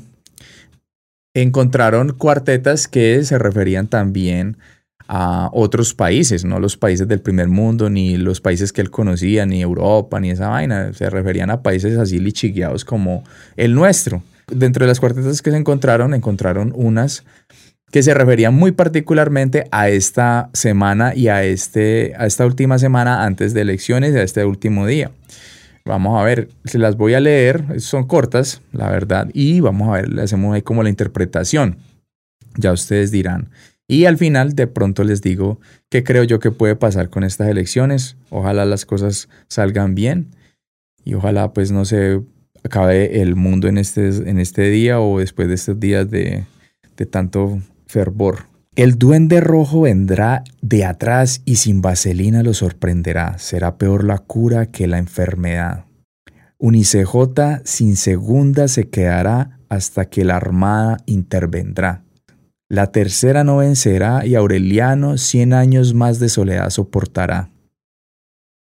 encontraron 1.34 2.14
cuartetas 2.14 2.88
que 2.88 3.24
se 3.24 3.38
referían 3.38 3.88
también 3.88 4.58
a 5.08 5.50
otros 5.54 5.96
países, 5.96 6.46
no 6.46 6.60
los 6.60 6.78
países 6.78 7.08
del 7.08 7.20
primer 7.20 7.48
mundo, 7.48 7.90
ni 7.90 8.16
los 8.18 8.42
países 8.42 8.72
que 8.72 8.82
él 8.82 8.92
conocía, 8.92 9.46
ni 9.48 9.62
Europa, 9.62 10.20
ni 10.20 10.30
esa 10.30 10.50
vaina. 10.50 10.94
Se 10.94 11.10
referían 11.10 11.50
a 11.50 11.64
países 11.64 11.98
así 11.98 12.20
lichigueados 12.20 12.86
como 12.86 13.24
el 13.58 13.74
nuestro. 13.74 14.22
Dentro 14.48 14.86
de 14.86 14.88
las 14.88 15.00
cuartetas 15.00 15.42
que 15.42 15.50
se 15.50 15.58
encontraron, 15.58 16.14
encontraron 16.14 16.74
unas 16.76 17.24
que 17.92 18.04
se 18.04 18.14
referían 18.14 18.54
muy 18.54 18.72
particularmente 18.72 19.66
a 19.72 19.90
esta 19.90 20.52
semana 20.54 21.16
y 21.16 21.28
a, 21.28 21.44
este, 21.44 22.14
a 22.18 22.28
esta 22.28 22.46
última 22.46 22.78
semana 22.78 23.24
antes 23.24 23.56
de 23.56 23.62
elecciones, 23.62 24.16
a 24.16 24.22
este 24.22 24.46
último 24.46 24.86
día. 24.86 25.10
Vamos 25.86 26.20
a 26.20 26.24
ver, 26.24 26.50
se 26.66 26.78
las 26.78 26.98
voy 26.98 27.14
a 27.14 27.20
leer, 27.20 27.80
son 27.82 28.06
cortas, 28.06 28.62
la 28.72 28.90
verdad, 28.90 29.30
y 29.34 29.60
vamos 29.60 29.90
a 29.90 29.94
ver, 29.94 30.10
le 30.10 30.22
hacemos 30.22 30.54
ahí 30.54 30.62
como 30.62 30.84
la 30.84 30.90
interpretación. 30.90 31.78
Ya 32.56 32.72
ustedes 32.72 33.12
dirán. 33.12 33.50
Y 33.88 34.06
al 34.06 34.18
final 34.18 34.54
de 34.54 34.68
pronto 34.68 35.04
les 35.04 35.22
digo 35.22 35.60
qué 35.90 36.04
creo 36.04 36.24
yo 36.24 36.40
que 36.40 36.52
puede 36.52 36.76
pasar 36.76 37.10
con 37.10 37.24
estas 37.24 37.48
elecciones. 37.48 38.18
Ojalá 38.30 38.66
las 38.66 38.86
cosas 38.86 39.30
salgan 39.48 39.96
bien 39.96 40.28
y 41.04 41.16
ojalá 41.16 41.54
pues 41.54 41.72
no 41.72 41.86
se 41.86 42.22
acabe 42.64 43.22
el 43.22 43.36
mundo 43.36 43.68
en 43.68 43.80
este, 43.80 44.08
en 44.08 44.40
este 44.40 44.70
día 44.70 45.00
o 45.00 45.20
después 45.20 45.48
de 45.48 45.56
estos 45.56 45.80
días 45.80 46.10
de, 46.12 46.46
de 46.98 47.06
tanto 47.08 47.60
fervor. 47.88 48.46
El 48.80 48.98
duende 48.98 49.42
rojo 49.42 49.82
vendrá 49.82 50.46
de 50.62 50.86
atrás 50.86 51.42
y 51.44 51.58
sin 51.58 51.82
vaselina 51.82 52.44
lo 52.44 52.54
sorprenderá. 52.54 53.38
Será 53.38 53.78
peor 53.78 54.06
la 54.06 54.20
cura 54.20 54.68
que 54.68 54.88
la 54.88 55.00
enfermedad. 55.00 55.84
Unicej 56.58 57.06
sin 57.66 57.98
segunda 57.98 58.70
se 58.70 58.88
quedará 58.88 59.60
hasta 59.68 60.06
que 60.06 60.24
la 60.24 60.38
armada 60.38 60.96
intervendrá. 61.08 62.06
La 62.70 62.94
tercera 62.94 63.44
no 63.44 63.58
vencerá 63.58 64.26
y 64.26 64.36
Aureliano 64.36 65.18
cien 65.18 65.52
años 65.52 65.94
más 65.94 66.20
de 66.20 66.30
soledad 66.30 66.70
soportará. 66.70 67.50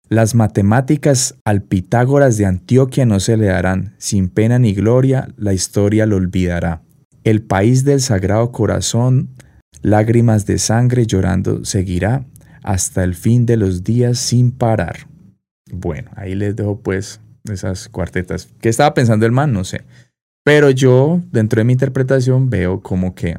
Las 0.08 0.36
matemáticas 0.36 1.36
al 1.44 1.64
Pitágoras 1.64 2.38
de 2.38 2.46
Antioquia 2.46 3.06
no 3.06 3.20
se 3.20 3.36
le 3.36 3.48
darán, 3.48 3.94
sin 3.98 4.30
pena 4.30 4.58
ni 4.58 4.74
gloria 4.74 5.28
la 5.36 5.52
historia 5.52 6.06
lo 6.06 6.16
olvidará. 6.16 6.82
El 7.26 7.42
país 7.42 7.84
del 7.84 8.00
Sagrado 8.00 8.54
Corazón, 8.54 9.36
lágrimas 9.82 10.46
de 10.46 10.58
sangre 10.58 11.06
llorando 11.06 11.66
seguirá 11.66 12.26
hasta 12.64 13.04
el 13.04 13.16
fin 13.16 13.46
de 13.46 13.58
los 13.58 13.84
días 13.84 14.20
sin 14.20 14.52
parar. 14.52 15.08
Bueno, 15.72 16.12
ahí 16.16 16.36
les 16.36 16.56
dejo 16.56 16.80
pues 16.80 17.22
esas 17.50 17.90
cuartetas. 17.90 18.50
¿Qué 18.60 18.70
estaba 18.70 18.94
pensando 18.94 19.26
el 19.26 19.32
man? 19.32 19.54
No 19.54 19.64
sé. 19.64 19.84
Pero 20.44 20.70
yo, 20.70 21.22
dentro 21.32 21.60
de 21.60 21.66
mi 21.66 21.74
interpretación, 21.74 22.50
veo 22.50 22.82
como 22.82 23.16
que 23.16 23.38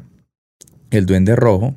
el 0.91 1.05
duende 1.05 1.35
rojo, 1.35 1.75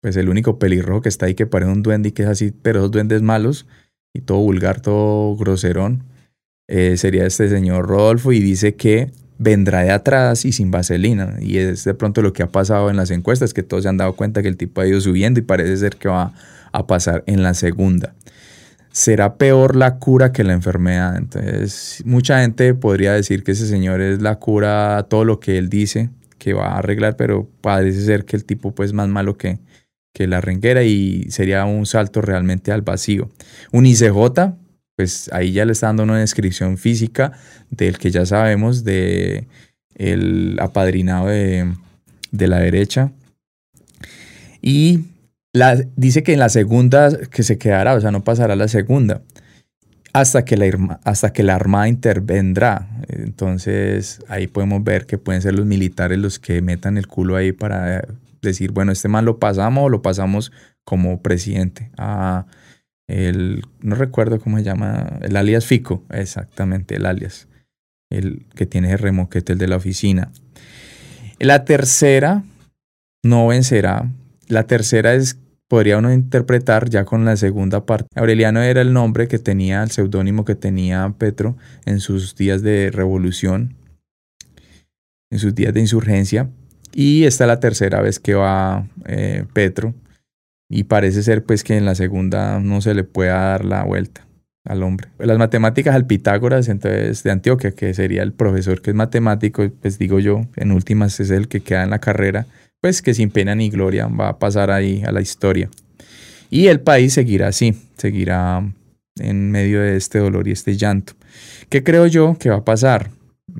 pues 0.00 0.16
el 0.16 0.28
único 0.28 0.58
pelirrojo 0.58 1.02
que 1.02 1.08
está 1.08 1.26
ahí 1.26 1.34
que 1.34 1.46
parece 1.46 1.70
un 1.70 1.82
duende 1.82 2.08
y 2.08 2.12
que 2.12 2.22
es 2.22 2.28
así, 2.28 2.52
pero 2.62 2.80
esos 2.80 2.90
duendes 2.90 3.22
malos 3.22 3.66
y 4.12 4.20
todo 4.20 4.38
vulgar, 4.38 4.80
todo 4.80 5.36
groserón, 5.36 6.04
eh, 6.68 6.96
sería 6.96 7.26
este 7.26 7.48
señor 7.48 7.86
Rodolfo 7.86 8.32
y 8.32 8.40
dice 8.40 8.74
que 8.74 9.10
vendrá 9.42 9.82
de 9.82 9.90
atrás 9.90 10.44
y 10.44 10.52
sin 10.52 10.70
vaselina. 10.70 11.36
Y 11.40 11.58
es 11.58 11.84
de 11.84 11.94
pronto 11.94 12.22
lo 12.22 12.32
que 12.32 12.42
ha 12.42 12.48
pasado 12.48 12.90
en 12.90 12.96
las 12.96 13.10
encuestas, 13.10 13.52
que 13.52 13.62
todos 13.62 13.82
se 13.82 13.88
han 13.88 13.96
dado 13.96 14.14
cuenta 14.14 14.42
que 14.42 14.48
el 14.48 14.56
tipo 14.56 14.80
ha 14.80 14.86
ido 14.86 15.00
subiendo 15.00 15.40
y 15.40 15.42
parece 15.42 15.76
ser 15.76 15.96
que 15.96 16.08
va 16.08 16.32
a 16.72 16.86
pasar 16.86 17.24
en 17.26 17.42
la 17.42 17.54
segunda. 17.54 18.14
Será 18.90 19.36
peor 19.36 19.74
la 19.74 19.98
cura 19.98 20.32
que 20.32 20.44
la 20.44 20.52
enfermedad. 20.52 21.16
Entonces, 21.16 22.02
mucha 22.04 22.40
gente 22.40 22.74
podría 22.74 23.12
decir 23.12 23.42
que 23.42 23.52
ese 23.52 23.66
señor 23.66 24.00
es 24.00 24.20
la 24.22 24.36
cura 24.36 24.98
a 24.98 25.02
todo 25.04 25.24
lo 25.24 25.40
que 25.40 25.58
él 25.58 25.68
dice, 25.68 26.10
que 26.38 26.52
va 26.52 26.68
a 26.68 26.78
arreglar, 26.78 27.16
pero 27.16 27.48
parece 27.60 28.02
ser 28.02 28.24
que 28.24 28.36
el 28.36 28.44
tipo 28.44 28.74
pues 28.74 28.92
más 28.92 29.08
malo 29.08 29.36
que, 29.36 29.58
que 30.12 30.26
la 30.26 30.40
renguera 30.40 30.82
y 30.82 31.26
sería 31.30 31.64
un 31.64 31.86
salto 31.86 32.20
realmente 32.20 32.70
al 32.70 32.82
vacío. 32.82 33.30
Un 33.72 33.86
ICJ, 33.86 34.52
pues 34.96 35.30
ahí 35.32 35.52
ya 35.52 35.64
le 35.64 35.72
está 35.72 35.86
dando 35.86 36.02
una 36.02 36.18
descripción 36.18 36.78
física 36.78 37.32
del 37.70 37.98
que 37.98 38.10
ya 38.10 38.26
sabemos 38.26 38.84
de 38.84 39.46
el 39.94 40.58
apadrinado 40.60 41.28
de, 41.28 41.72
de 42.30 42.48
la 42.48 42.58
derecha. 42.58 43.12
Y 44.60 45.04
la, 45.52 45.76
dice 45.96 46.22
que 46.22 46.32
en 46.32 46.38
la 46.38 46.48
segunda 46.48 47.16
que 47.30 47.42
se 47.42 47.58
quedará, 47.58 47.94
o 47.94 48.00
sea, 48.00 48.10
no 48.10 48.24
pasará 48.24 48.56
la 48.56 48.68
segunda 48.68 49.22
hasta 50.12 50.44
que, 50.44 50.56
la, 50.56 51.00
hasta 51.04 51.32
que 51.32 51.42
la 51.42 51.54
Armada 51.54 51.88
intervendrá. 51.88 52.88
Entonces 53.08 54.20
ahí 54.28 54.46
podemos 54.46 54.84
ver 54.84 55.06
que 55.06 55.18
pueden 55.18 55.42
ser 55.42 55.54
los 55.54 55.66
militares 55.66 56.18
los 56.18 56.38
que 56.38 56.60
metan 56.62 56.98
el 56.98 57.06
culo 57.06 57.36
ahí 57.36 57.52
para 57.52 58.06
decir, 58.42 58.72
bueno, 58.72 58.92
este 58.92 59.08
man 59.08 59.24
lo 59.24 59.38
pasamos 59.38 59.84
o 59.84 59.88
lo 59.88 60.02
pasamos 60.02 60.52
como 60.84 61.22
presidente. 61.22 61.90
Ah, 61.96 62.46
el, 63.12 63.64
no 63.80 63.94
recuerdo 63.94 64.40
cómo 64.40 64.58
se 64.58 64.64
llama, 64.64 65.18
el 65.22 65.36
alias 65.36 65.66
Fico, 65.66 66.04
exactamente, 66.10 66.96
el 66.96 67.06
alias, 67.06 67.48
el 68.10 68.46
que 68.54 68.66
tiene 68.66 68.92
el 68.92 68.98
remoquete, 68.98 69.52
el 69.52 69.58
de 69.58 69.68
la 69.68 69.76
oficina. 69.76 70.30
La 71.38 71.64
tercera 71.64 72.44
no 73.22 73.48
vencerá. 73.48 74.10
La 74.48 74.66
tercera 74.66 75.14
es 75.14 75.38
podría 75.72 75.96
uno 75.96 76.12
interpretar 76.12 76.90
ya 76.90 77.06
con 77.06 77.24
la 77.24 77.34
segunda 77.34 77.86
parte. 77.86 78.06
Aureliano 78.14 78.60
era 78.60 78.82
el 78.82 78.92
nombre 78.92 79.26
que 79.26 79.38
tenía, 79.38 79.82
el 79.82 79.90
seudónimo 79.90 80.44
que 80.44 80.54
tenía 80.54 81.14
Petro 81.16 81.56
en 81.86 82.00
sus 82.00 82.36
días 82.36 82.60
de 82.60 82.90
revolución, 82.92 83.74
en 85.30 85.38
sus 85.38 85.54
días 85.54 85.72
de 85.72 85.80
insurgencia. 85.80 86.50
Y 86.92 87.24
esta 87.24 87.44
es 87.44 87.48
la 87.48 87.58
tercera 87.58 88.02
vez 88.02 88.18
que 88.18 88.34
va 88.34 88.86
eh, 89.06 89.46
Petro. 89.54 89.94
Y 90.72 90.84
parece 90.84 91.22
ser 91.22 91.44
pues 91.44 91.62
que 91.62 91.76
en 91.76 91.84
la 91.84 91.94
segunda 91.94 92.58
no 92.58 92.80
se 92.80 92.94
le 92.94 93.04
pueda 93.04 93.34
dar 93.34 93.64
la 93.64 93.84
vuelta 93.84 94.26
al 94.64 94.82
hombre. 94.82 95.08
Las 95.18 95.38
matemáticas 95.38 95.94
al 95.94 96.06
Pitágoras, 96.06 96.68
entonces 96.68 97.22
de 97.22 97.30
Antioquia, 97.30 97.72
que 97.72 97.94
sería 97.94 98.24
el 98.24 98.32
profesor 98.32 98.82
que 98.82 98.90
es 98.90 98.96
matemático, 98.96 99.68
pues 99.80 99.98
digo 99.98 100.18
yo, 100.18 100.46
en 100.56 100.72
últimas 100.72 101.20
es 101.20 101.30
el 101.30 101.46
que 101.46 101.60
queda 101.60 101.84
en 101.84 101.90
la 101.90 102.00
carrera 102.00 102.46
pues 102.82 103.00
que 103.00 103.14
sin 103.14 103.30
pena 103.30 103.54
ni 103.54 103.70
gloria 103.70 104.08
va 104.08 104.28
a 104.28 104.38
pasar 104.38 104.72
ahí 104.72 105.02
a 105.06 105.12
la 105.12 105.22
historia. 105.22 105.70
Y 106.50 106.66
el 106.66 106.80
país 106.80 107.14
seguirá 107.14 107.46
así, 107.48 107.74
seguirá 107.96 108.74
en 109.20 109.50
medio 109.52 109.80
de 109.80 109.96
este 109.96 110.18
dolor 110.18 110.48
y 110.48 110.50
este 110.50 110.76
llanto. 110.76 111.14
¿Qué 111.68 111.84
creo 111.84 112.06
yo 112.08 112.36
que 112.38 112.50
va 112.50 112.56
a 112.56 112.64
pasar? 112.64 113.10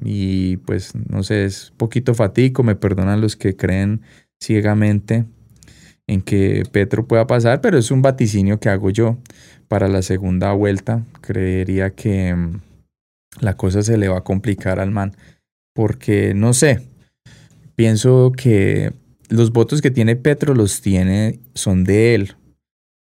Y 0.04 0.56
pues 0.58 0.92
no 1.08 1.22
sé, 1.22 1.44
es 1.44 1.72
poquito 1.76 2.14
fatico, 2.14 2.64
me 2.64 2.74
perdonan 2.74 3.20
los 3.20 3.36
que 3.36 3.54
creen 3.54 4.02
ciegamente 4.42 5.24
en 6.06 6.22
que 6.22 6.64
Petro 6.70 7.06
pueda 7.06 7.26
pasar, 7.26 7.60
pero 7.60 7.78
es 7.78 7.90
un 7.90 8.02
vaticinio 8.02 8.60
que 8.60 8.68
hago 8.68 8.90
yo 8.90 9.18
para 9.68 9.88
la 9.88 10.02
segunda 10.02 10.52
vuelta. 10.52 11.04
Creería 11.20 11.94
que 11.94 12.34
mm, 12.34 12.60
la 13.40 13.56
cosa 13.56 13.82
se 13.82 13.96
le 13.96 14.08
va 14.08 14.18
a 14.18 14.24
complicar 14.24 14.80
al 14.80 14.90
man, 14.90 15.16
porque 15.74 16.34
no 16.34 16.52
sé, 16.52 16.88
pienso 17.74 18.32
que 18.36 18.92
los 19.28 19.52
votos 19.52 19.80
que 19.80 19.90
tiene 19.90 20.16
Petro 20.16 20.54
los 20.54 20.82
tiene, 20.82 21.40
son 21.54 21.84
de 21.84 22.14
él. 22.14 22.36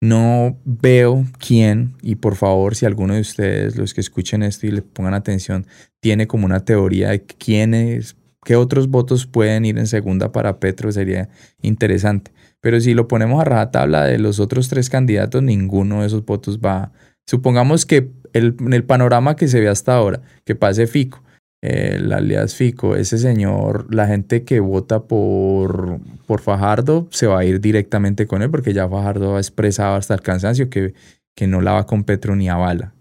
No 0.03 0.57
veo 0.65 1.25
quién, 1.37 1.93
y 2.01 2.15
por 2.15 2.35
favor, 2.35 2.75
si 2.75 2.85
alguno 2.85 3.13
de 3.13 3.21
ustedes, 3.21 3.75
los 3.75 3.93
que 3.93 4.01
escuchen 4.01 4.41
esto 4.41 4.65
y 4.65 4.71
le 4.71 4.81
pongan 4.81 5.13
atención, 5.13 5.67
tiene 5.99 6.25
como 6.25 6.45
una 6.45 6.61
teoría 6.61 7.09
de 7.09 7.23
quiénes, 7.23 8.15
qué 8.43 8.55
otros 8.55 8.87
votos 8.87 9.27
pueden 9.27 9.65
ir 9.65 9.77
en 9.77 9.85
segunda 9.85 10.31
para 10.31 10.59
Petro, 10.59 10.91
sería 10.91 11.29
interesante. 11.61 12.31
Pero 12.61 12.79
si 12.79 12.93
lo 12.93 13.07
ponemos 13.07 13.41
a 13.41 13.45
rajatabla 13.45 14.05
de 14.05 14.19
los 14.19 14.39
otros 14.39 14.69
tres 14.69 14.89
candidatos, 14.89 15.43
ninguno 15.43 16.01
de 16.01 16.07
esos 16.07 16.25
votos 16.25 16.59
va. 16.59 16.91
Supongamos 17.25 17.85
que 17.85 18.11
el, 18.33 18.55
en 18.59 18.73
el 18.73 18.83
panorama 18.83 19.35
que 19.35 19.47
se 19.47 19.59
ve 19.59 19.67
hasta 19.67 19.95
ahora, 19.95 20.21
que 20.45 20.55
pase 20.55 20.87
Fico, 20.87 21.23
el 21.61 22.11
alias 22.11 22.55
Fico, 22.55 22.95
ese 22.95 23.17
señor, 23.17 23.93
la 23.93 24.07
gente 24.07 24.43
que 24.43 24.59
vota 24.59 25.03
por, 25.03 25.99
por 26.25 26.41
Fajardo 26.41 27.07
se 27.11 27.27
va 27.27 27.39
a 27.39 27.45
ir 27.45 27.61
directamente 27.61 28.25
con 28.25 28.41
él 28.41 28.49
porque 28.49 28.73
ya 28.73 28.89
Fajardo 28.89 29.35
ha 29.35 29.39
expresado 29.39 29.95
hasta 29.95 30.15
el 30.15 30.21
cansancio 30.21 30.69
que, 30.69 30.93
que 31.35 31.47
no 31.47 31.61
la 31.61 31.73
va 31.73 31.85
con 31.85 32.03
Petro 32.03 32.35
ni 32.35 32.49
a 32.49 32.55
bala. 32.55 32.93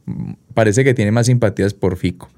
Parece 0.53 0.85
que 0.85 0.95
tiene 0.95 1.11
más 1.11 1.27
simpatías 1.27 1.73
por 1.73 1.97
Fico 1.97 2.29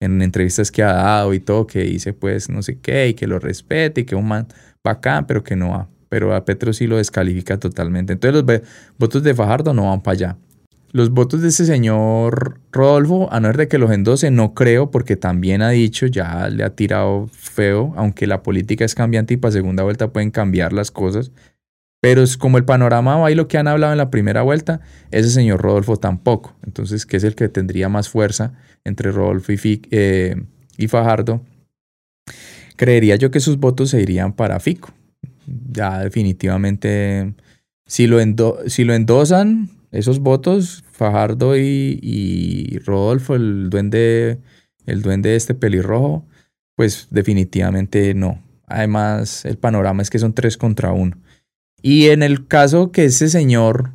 en 0.00 0.22
entrevistas 0.22 0.70
que 0.70 0.82
ha 0.82 0.92
dado 0.92 1.34
y 1.34 1.40
todo, 1.40 1.66
que 1.66 1.80
dice 1.80 2.12
pues 2.12 2.48
no 2.48 2.62
sé 2.62 2.78
qué 2.78 3.08
y 3.08 3.14
que 3.14 3.26
lo 3.26 3.38
respete 3.38 4.02
y 4.02 4.04
que 4.04 4.14
un 4.14 4.28
man 4.28 4.48
bacán, 4.82 5.26
pero 5.26 5.42
que 5.42 5.56
no 5.56 5.70
va. 5.70 5.88
Pero 6.10 6.34
a 6.34 6.44
Petro 6.44 6.74
sí 6.74 6.86
lo 6.86 6.98
descalifica 6.98 7.58
totalmente. 7.58 8.12
Entonces 8.12 8.44
los 8.44 8.60
votos 8.98 9.22
de 9.22 9.32
Fajardo 9.32 9.72
no 9.72 9.86
van 9.86 10.02
para 10.02 10.12
allá. 10.12 10.36
Los 10.92 11.10
votos 11.10 11.40
de 11.40 11.48
ese 11.48 11.66
señor 11.66 12.60
Rodolfo, 12.72 13.32
a 13.32 13.38
no 13.38 13.46
ser 13.46 13.56
de 13.56 13.68
que 13.68 13.78
los 13.78 13.92
endose, 13.92 14.32
no 14.32 14.54
creo, 14.54 14.90
porque 14.90 15.16
también 15.16 15.62
ha 15.62 15.70
dicho, 15.70 16.06
ya 16.06 16.48
le 16.48 16.64
ha 16.64 16.74
tirado 16.74 17.28
feo, 17.32 17.94
aunque 17.96 18.26
la 18.26 18.42
política 18.42 18.84
es 18.84 18.96
cambiante 18.96 19.34
y 19.34 19.36
para 19.36 19.52
segunda 19.52 19.84
vuelta 19.84 20.12
pueden 20.12 20.32
cambiar 20.32 20.72
las 20.72 20.90
cosas. 20.90 21.30
Pero 22.00 22.22
es 22.22 22.36
como 22.36 22.58
el 22.58 22.64
panorama 22.64 23.18
va 23.18 23.30
y 23.30 23.36
lo 23.36 23.46
que 23.46 23.56
han 23.56 23.68
hablado 23.68 23.92
en 23.92 23.98
la 23.98 24.10
primera 24.10 24.42
vuelta, 24.42 24.80
ese 25.12 25.30
señor 25.30 25.62
Rodolfo 25.62 25.96
tampoco. 25.96 26.56
Entonces, 26.66 27.06
¿qué 27.06 27.18
es 27.18 27.24
el 27.24 27.36
que 27.36 27.48
tendría 27.48 27.88
más 27.88 28.08
fuerza 28.08 28.54
entre 28.82 29.12
Rodolfo 29.12 29.52
y, 29.52 29.82
eh, 29.92 30.42
y 30.76 30.88
Fajardo? 30.88 31.44
Creería 32.74 33.14
yo 33.14 33.30
que 33.30 33.38
sus 33.38 33.58
votos 33.58 33.90
se 33.90 34.00
irían 34.00 34.32
para 34.32 34.58
Fico. 34.58 34.92
Ya 35.72 35.98
definitivamente, 36.00 37.34
si 37.86 38.06
lo, 38.06 38.18
si 38.66 38.84
lo 38.84 38.94
endosan, 38.94 39.70
esos 39.90 40.20
votos, 40.20 40.84
Fajardo 40.92 41.56
y, 41.56 42.78
Rodolfo, 42.84 43.34
el 43.34 43.70
duende, 43.70 44.38
el 44.86 45.02
duende 45.02 45.36
este 45.36 45.54
pelirrojo, 45.54 46.26
pues 46.76 47.08
definitivamente 47.10 48.14
no. 48.14 48.42
además 48.66 49.44
el 49.44 49.58
panorama 49.58 50.02
es 50.02 50.10
que 50.10 50.18
son 50.18 50.32
tres 50.34 50.56
contra 50.56 50.92
uno. 50.92 51.16
Y 51.82 52.08
en 52.08 52.22
el 52.22 52.46
caso 52.46 52.92
que 52.92 53.06
ese 53.06 53.28
señor 53.28 53.90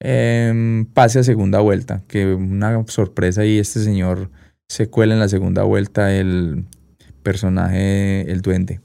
em, 0.00 0.86
pase 0.86 1.18
a 1.18 1.22
segunda 1.24 1.60
vuelta, 1.60 2.02
que 2.08 2.34
una 2.34 2.84
sorpresa 2.86 3.44
y 3.44 3.58
este 3.58 3.80
señor 3.80 4.30
se 4.68 4.88
cuela 4.88 5.14
en 5.14 5.20
la 5.20 5.28
segunda 5.28 5.62
vuelta 5.62 6.14
el 6.14 6.64
personaje, 7.22 8.30
el 8.30 8.42
duende, 8.42 8.80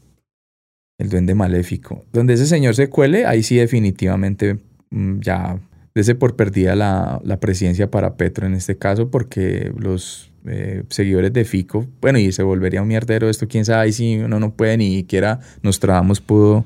el 0.99 1.09
duende 1.09 1.33
maléfico. 1.33 2.05
Donde 2.13 2.33
ese 2.35 2.45
señor 2.45 2.75
se 2.75 2.89
cuele, 2.89 3.25
ahí 3.25 3.41
sí 3.41 3.55
definitivamente 3.55 4.59
mm, 4.91 5.19
ya 5.21 5.57
dese 5.95 6.13
por 6.15 6.35
perdida 6.35 6.75
la, 6.75 7.37
presidencia 7.39 7.89
para 7.89 8.15
Petro 8.15 8.45
en 8.45 8.53
este 8.53 8.77
caso, 8.77 9.09
porque 9.09 9.71
los 9.77 10.31
eh, 10.45 10.83
seguidores 10.89 11.33
de 11.33 11.45
Fico, 11.45 11.87
bueno, 12.01 12.19
y 12.19 12.31
se 12.31 12.43
volvería 12.43 12.81
un 12.81 12.87
mierdero 12.87 13.29
esto, 13.29 13.47
quién 13.47 13.65
sabe 13.65 13.91
si 13.91 14.17
uno 14.17 14.39
no 14.39 14.51
puede 14.51 14.77
ni 14.77 14.97
siquiera 14.97 15.39
Nostradamus 15.63 16.21
pudo 16.21 16.65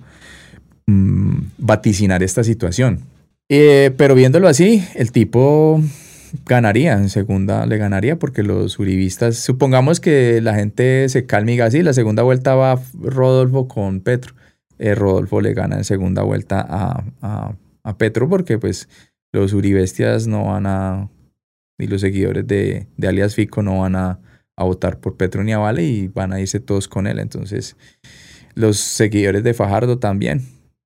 mm, 0.87 1.37
vaticinar 1.57 2.21
esta 2.21 2.43
situación. 2.43 2.99
Eh, 3.49 3.91
pero 3.97 4.15
viéndolo 4.15 4.47
así, 4.47 4.83
el 4.95 5.11
tipo 5.11 5.81
ganaría, 6.45 6.93
en 6.93 7.09
segunda 7.09 7.65
le 7.65 7.77
ganaría 7.77 8.17
porque 8.17 8.43
los 8.43 8.79
uribistas, 8.79 9.37
supongamos 9.37 9.99
que 9.99 10.41
la 10.41 10.55
gente 10.55 11.07
se 11.09 11.25
calma 11.25 11.51
y 11.51 11.53
diga, 11.53 11.71
sí, 11.71 11.83
la 11.83 11.93
segunda 11.93 12.23
vuelta 12.23 12.55
va 12.55 12.81
Rodolfo 12.99 13.67
con 13.67 14.01
Petro. 14.01 14.33
Eh, 14.79 14.95
Rodolfo 14.95 15.41
le 15.41 15.53
gana 15.53 15.77
en 15.77 15.83
segunda 15.83 16.23
vuelta 16.23 16.65
a, 16.67 17.03
a, 17.21 17.55
a, 17.83 17.97
Petro 17.97 18.27
porque 18.27 18.57
pues 18.57 18.89
los 19.31 19.53
uribestias 19.53 20.27
no 20.27 20.45
van 20.45 20.65
a, 20.65 21.09
y 21.77 21.87
los 21.87 22.01
seguidores 22.01 22.47
de, 22.47 22.87
de 22.97 23.07
alias 23.07 23.35
Fico 23.35 23.61
no 23.61 23.79
van 23.79 23.95
a, 23.95 24.19
a 24.55 24.63
votar 24.63 24.99
por 24.99 25.15
Petro 25.15 25.43
ni 25.43 25.53
a 25.53 25.59
Vale 25.59 25.83
y 25.83 26.07
van 26.07 26.33
a 26.33 26.41
irse 26.41 26.59
todos 26.59 26.87
con 26.87 27.07
él. 27.07 27.19
Entonces, 27.19 27.75
los 28.55 28.77
seguidores 28.77 29.43
de 29.43 29.53
Fajardo 29.53 29.99
también. 29.99 30.41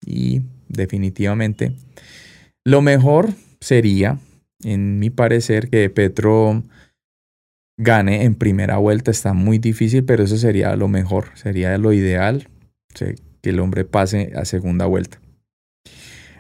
Y 0.06 0.42
definitivamente, 0.68 1.74
lo 2.66 2.82
mejor 2.82 3.30
sería 3.60 4.20
en 4.64 5.00
mi 5.00 5.10
parecer, 5.10 5.70
que 5.70 5.90
Petro 5.90 6.64
gane 7.78 8.24
en 8.24 8.36
primera 8.36 8.78
vuelta 8.78 9.12
está 9.12 9.34
muy 9.34 9.60
difícil, 9.60 10.04
pero 10.04 10.24
eso 10.24 10.38
sería 10.38 10.76
lo 10.76 10.88
mejor, 10.88 11.30
sería 11.36 11.78
lo 11.78 11.94
ideal, 11.94 12.50
que 12.94 13.16
el 13.50 13.60
hombre 13.60 13.86
pase 13.86 14.34
a 14.36 14.46
segunda 14.46 14.86
vuelta. 14.86 15.20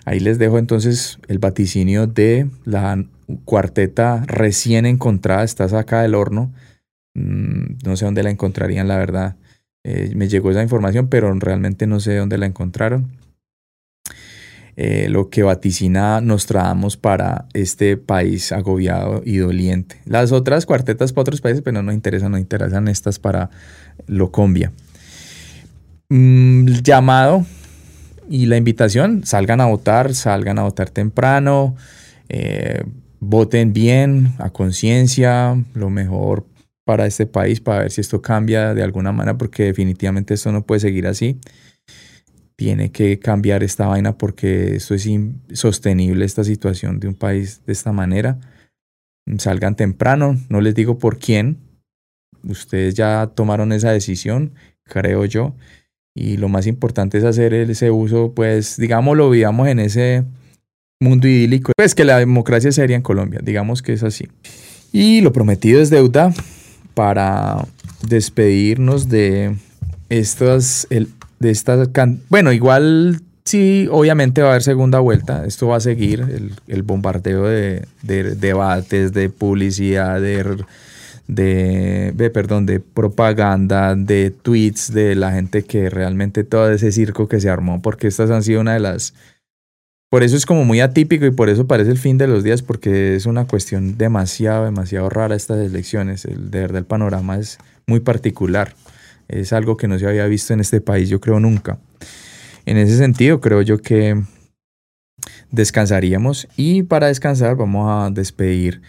Ahí 0.06 0.20
les 0.20 0.40
dejo 0.40 0.58
entonces 0.58 1.20
el 1.28 1.38
vaticinio 1.38 2.08
de 2.08 2.50
la 2.64 3.06
cuarteta 3.44 4.24
recién 4.26 4.86
encontrada, 4.86 5.44
está 5.44 5.68
sacada 5.68 6.04
del 6.04 6.16
horno. 6.16 6.54
Mm, 7.14 7.80
no 7.86 7.98
sé 7.98 8.06
dónde 8.06 8.24
la 8.24 8.30
encontrarían, 8.30 8.88
la 8.88 8.98
verdad. 8.98 9.36
Eh, 9.84 10.14
me 10.16 10.30
llegó 10.30 10.52
esa 10.52 10.64
información, 10.64 11.10
pero 11.10 11.34
realmente 11.34 11.88
no 11.88 12.00
sé 12.00 12.16
dónde 12.16 12.38
la 12.38 12.46
encontraron. 12.46 13.12
Eh, 14.80 15.08
lo 15.10 15.32
que 15.32 15.42
vaticina 15.42 16.22
Nostradamus 16.22 16.98
para 16.98 17.48
este 17.54 17.98
país 17.98 18.52
agobiado 18.52 19.24
y 19.26 19.38
doliente. 19.38 20.00
Las 20.06 20.32
otras 20.32 20.68
cuartetas 20.68 21.14
para 21.14 21.24
otros 21.24 21.42
países, 21.42 21.64
pero 21.64 21.74
no 21.74 21.82
nos 21.82 21.96
interesan, 21.96 22.32
nos 22.32 22.40
interesan 22.40 22.88
estas 22.88 23.18
para 23.18 23.50
Locombia. 24.06 24.72
Mm, 26.10 26.68
llamado 26.84 27.44
y 28.30 28.46
la 28.46 28.58
invitación, 28.58 29.24
salgan 29.26 29.62
a 29.62 29.66
votar, 29.66 30.14
salgan 30.14 30.60
a 30.60 30.64
votar 30.64 30.92
temprano, 30.92 31.76
eh, 32.30 32.84
voten 33.20 33.74
bien, 33.74 34.34
a 34.38 34.52
conciencia, 34.52 35.56
lo 35.74 35.90
mejor 35.90 36.46
para 36.86 37.08
este 37.08 37.26
país, 37.26 37.62
para 37.62 37.80
ver 37.80 37.92
si 37.92 38.02
esto 38.02 38.22
cambia 38.22 38.76
de 38.76 38.84
alguna 38.84 39.12
manera, 39.12 39.40
porque 39.40 39.64
definitivamente 39.64 40.36
esto 40.36 40.52
no 40.52 40.68
puede 40.68 40.82
seguir 40.82 41.08
así 41.08 41.40
tiene 42.58 42.92
que 42.92 43.20
cambiar 43.20 43.64
esta 43.64 43.88
vaina 43.88 44.18
porque 44.18 44.76
esto 44.76 44.96
es 44.96 45.06
insostenible, 45.06 46.26
esta 46.26 46.44
situación 46.44 47.00
de 47.00 47.08
un 47.08 47.14
país 47.14 47.62
de 47.66 47.72
esta 47.72 47.92
manera. 47.92 48.40
Salgan 49.38 49.76
temprano, 49.76 50.38
no 50.50 50.60
les 50.60 50.74
digo 50.74 50.98
por 50.98 51.20
quién. 51.20 51.58
Ustedes 52.44 52.96
ya 52.96 53.32
tomaron 53.36 53.72
esa 53.72 53.92
decisión, 53.92 54.54
creo 54.84 55.26
yo. 55.26 55.56
Y 56.16 56.38
lo 56.38 56.50
más 56.50 56.66
importante 56.66 57.20
es 57.20 57.24
hacer 57.24 57.54
ese 57.54 57.92
uso, 57.92 58.34
pues, 58.34 58.78
digámoslo, 58.78 59.30
vivamos 59.30 59.68
en 59.68 59.80
ese 59.80 60.24
mundo 61.00 61.28
idílico. 61.28 61.74
Pues 61.78 61.94
que 61.94 62.06
la 62.06 62.18
democracia 62.18 62.72
sería 62.72 62.96
en 62.96 63.04
Colombia, 63.04 63.40
digamos 63.44 63.84
que 63.84 63.94
es 63.94 64.02
así. 64.02 64.28
Y 64.92 65.22
lo 65.22 65.32
prometido 65.32 65.80
es 65.80 65.92
deuda 65.92 66.34
para 66.96 67.68
despedirnos 68.08 69.10
de 69.10 69.56
estas, 70.10 70.88
el 70.90 71.10
de 71.40 71.52
estas... 71.52 71.90
Bueno, 72.30 72.52
igual 72.52 73.22
sí, 73.48 73.88
obviamente 73.92 74.42
va 74.42 74.50
a 74.50 74.52
haber 74.52 74.64
segunda 74.64 75.00
vuelta. 75.00 75.46
Esto 75.46 75.68
va 75.68 75.78
a 75.78 75.82
seguir 75.82 76.52
el, 76.68 76.84
bombardeo 76.84 77.44
de, 77.46 77.86
debates, 78.04 79.14
de 79.14 79.30
publicidad, 79.30 80.22
de, 80.22 80.66
de, 81.28 82.30
perdón, 82.34 82.66
de 82.66 82.80
propaganda, 82.80 83.96
de 83.96 84.32
tweets 84.32 84.94
de 84.94 85.16
la 85.16 85.32
gente 85.32 85.64
que 85.64 85.90
realmente 85.90 86.44
todo 86.44 86.72
ese 86.72 86.92
circo 86.92 87.28
que 87.28 87.40
se 87.40 87.50
armó, 87.50 87.82
porque 87.82 88.08
estas 88.08 88.30
han 88.32 88.44
sido 88.44 88.62
una 88.62 88.74
de 88.74 88.80
las... 88.80 89.14
Por 90.10 90.24
eso 90.24 90.38
es 90.38 90.46
como 90.46 90.64
muy 90.64 90.80
atípico 90.80 91.26
y 91.26 91.32
por 91.32 91.50
eso 91.50 91.68
parece 91.68 91.92
el 91.92 91.98
fin 91.98 92.18
de 92.18 92.28
los 92.28 92.42
días, 92.42 92.62
porque 92.62 93.16
es 93.16 93.26
una 93.26 93.46
cuestión 93.46 93.98
demasiado, 93.98 94.64
demasiado 94.64 95.10
rara 95.10 95.36
estas 95.36 95.60
elecciones. 95.60 96.24
El, 96.24 96.50
de 96.50 96.62
verdad 96.62 96.78
el 96.78 96.86
panorama 96.86 97.38
es 97.38 97.58
muy 97.88 98.00
particular. 98.00 98.74
Es 99.28 99.54
algo 99.54 99.78
que 99.78 99.88
no 99.88 100.00
se 100.00 100.08
había 100.08 100.26
visto 100.26 100.54
en 100.54 100.60
este 100.60 100.82
país, 100.82 101.10
yo 101.10 101.20
creo, 101.20 101.40
nunca. 101.40 101.80
En 102.66 102.78
ese 102.78 102.98
sentido, 102.98 103.40
creo 103.40 103.62
yo 103.62 103.80
que 103.80 104.22
descansaríamos 105.52 106.48
y 106.58 106.84
para 106.84 107.08
descansar 107.08 107.56
vamos 107.56 107.88
a 107.90 108.10
despedir 108.12 108.82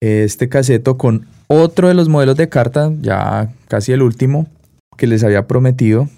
este 0.00 0.48
caseto 0.48 0.96
con 0.96 1.26
otro 1.46 1.88
de 1.88 1.94
los 1.94 2.08
modelos 2.08 2.36
de 2.36 2.48
carta, 2.48 2.92
ya 3.00 3.52
casi 3.68 3.92
el 3.92 4.02
último, 4.02 4.46
que 4.96 5.06
les 5.06 5.24
había 5.24 5.46
prometido 5.46 6.08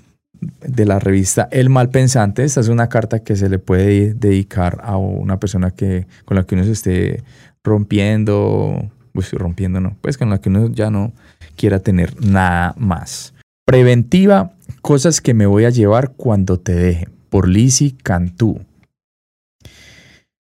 de 0.66 0.84
la 0.84 0.98
revista 0.98 1.48
El 1.50 1.70
Mal 1.70 1.88
Pensante. 1.90 2.44
Esta 2.44 2.60
es 2.60 2.68
una 2.68 2.88
carta 2.88 3.20
que 3.20 3.36
se 3.36 3.48
le 3.48 3.58
puede 3.58 4.14
dedicar 4.14 4.80
a 4.82 4.96
una 4.96 5.38
persona 5.38 5.70
que, 5.70 6.06
con 6.24 6.36
la 6.36 6.44
que 6.44 6.54
uno 6.54 6.64
se 6.64 6.72
esté 6.72 7.22
rompiendo, 7.64 8.90
pues 9.12 9.32
rompiendo 9.32 9.80
no, 9.80 9.96
pues 10.00 10.18
con 10.18 10.30
la 10.30 10.40
que 10.40 10.48
uno 10.48 10.68
ya 10.70 10.90
no 10.90 11.12
quiera 11.56 11.80
tener 11.80 12.20
nada 12.24 12.74
más. 12.76 13.32
Preventiva, 13.66 14.52
cosas 14.80 15.20
que 15.20 15.34
me 15.34 15.44
voy 15.44 15.64
a 15.64 15.70
llevar 15.70 16.12
cuando 16.12 16.60
te 16.60 16.72
deje, 16.72 17.08
por 17.28 17.48
Lizzie 17.48 17.96
Cantú. 18.00 18.60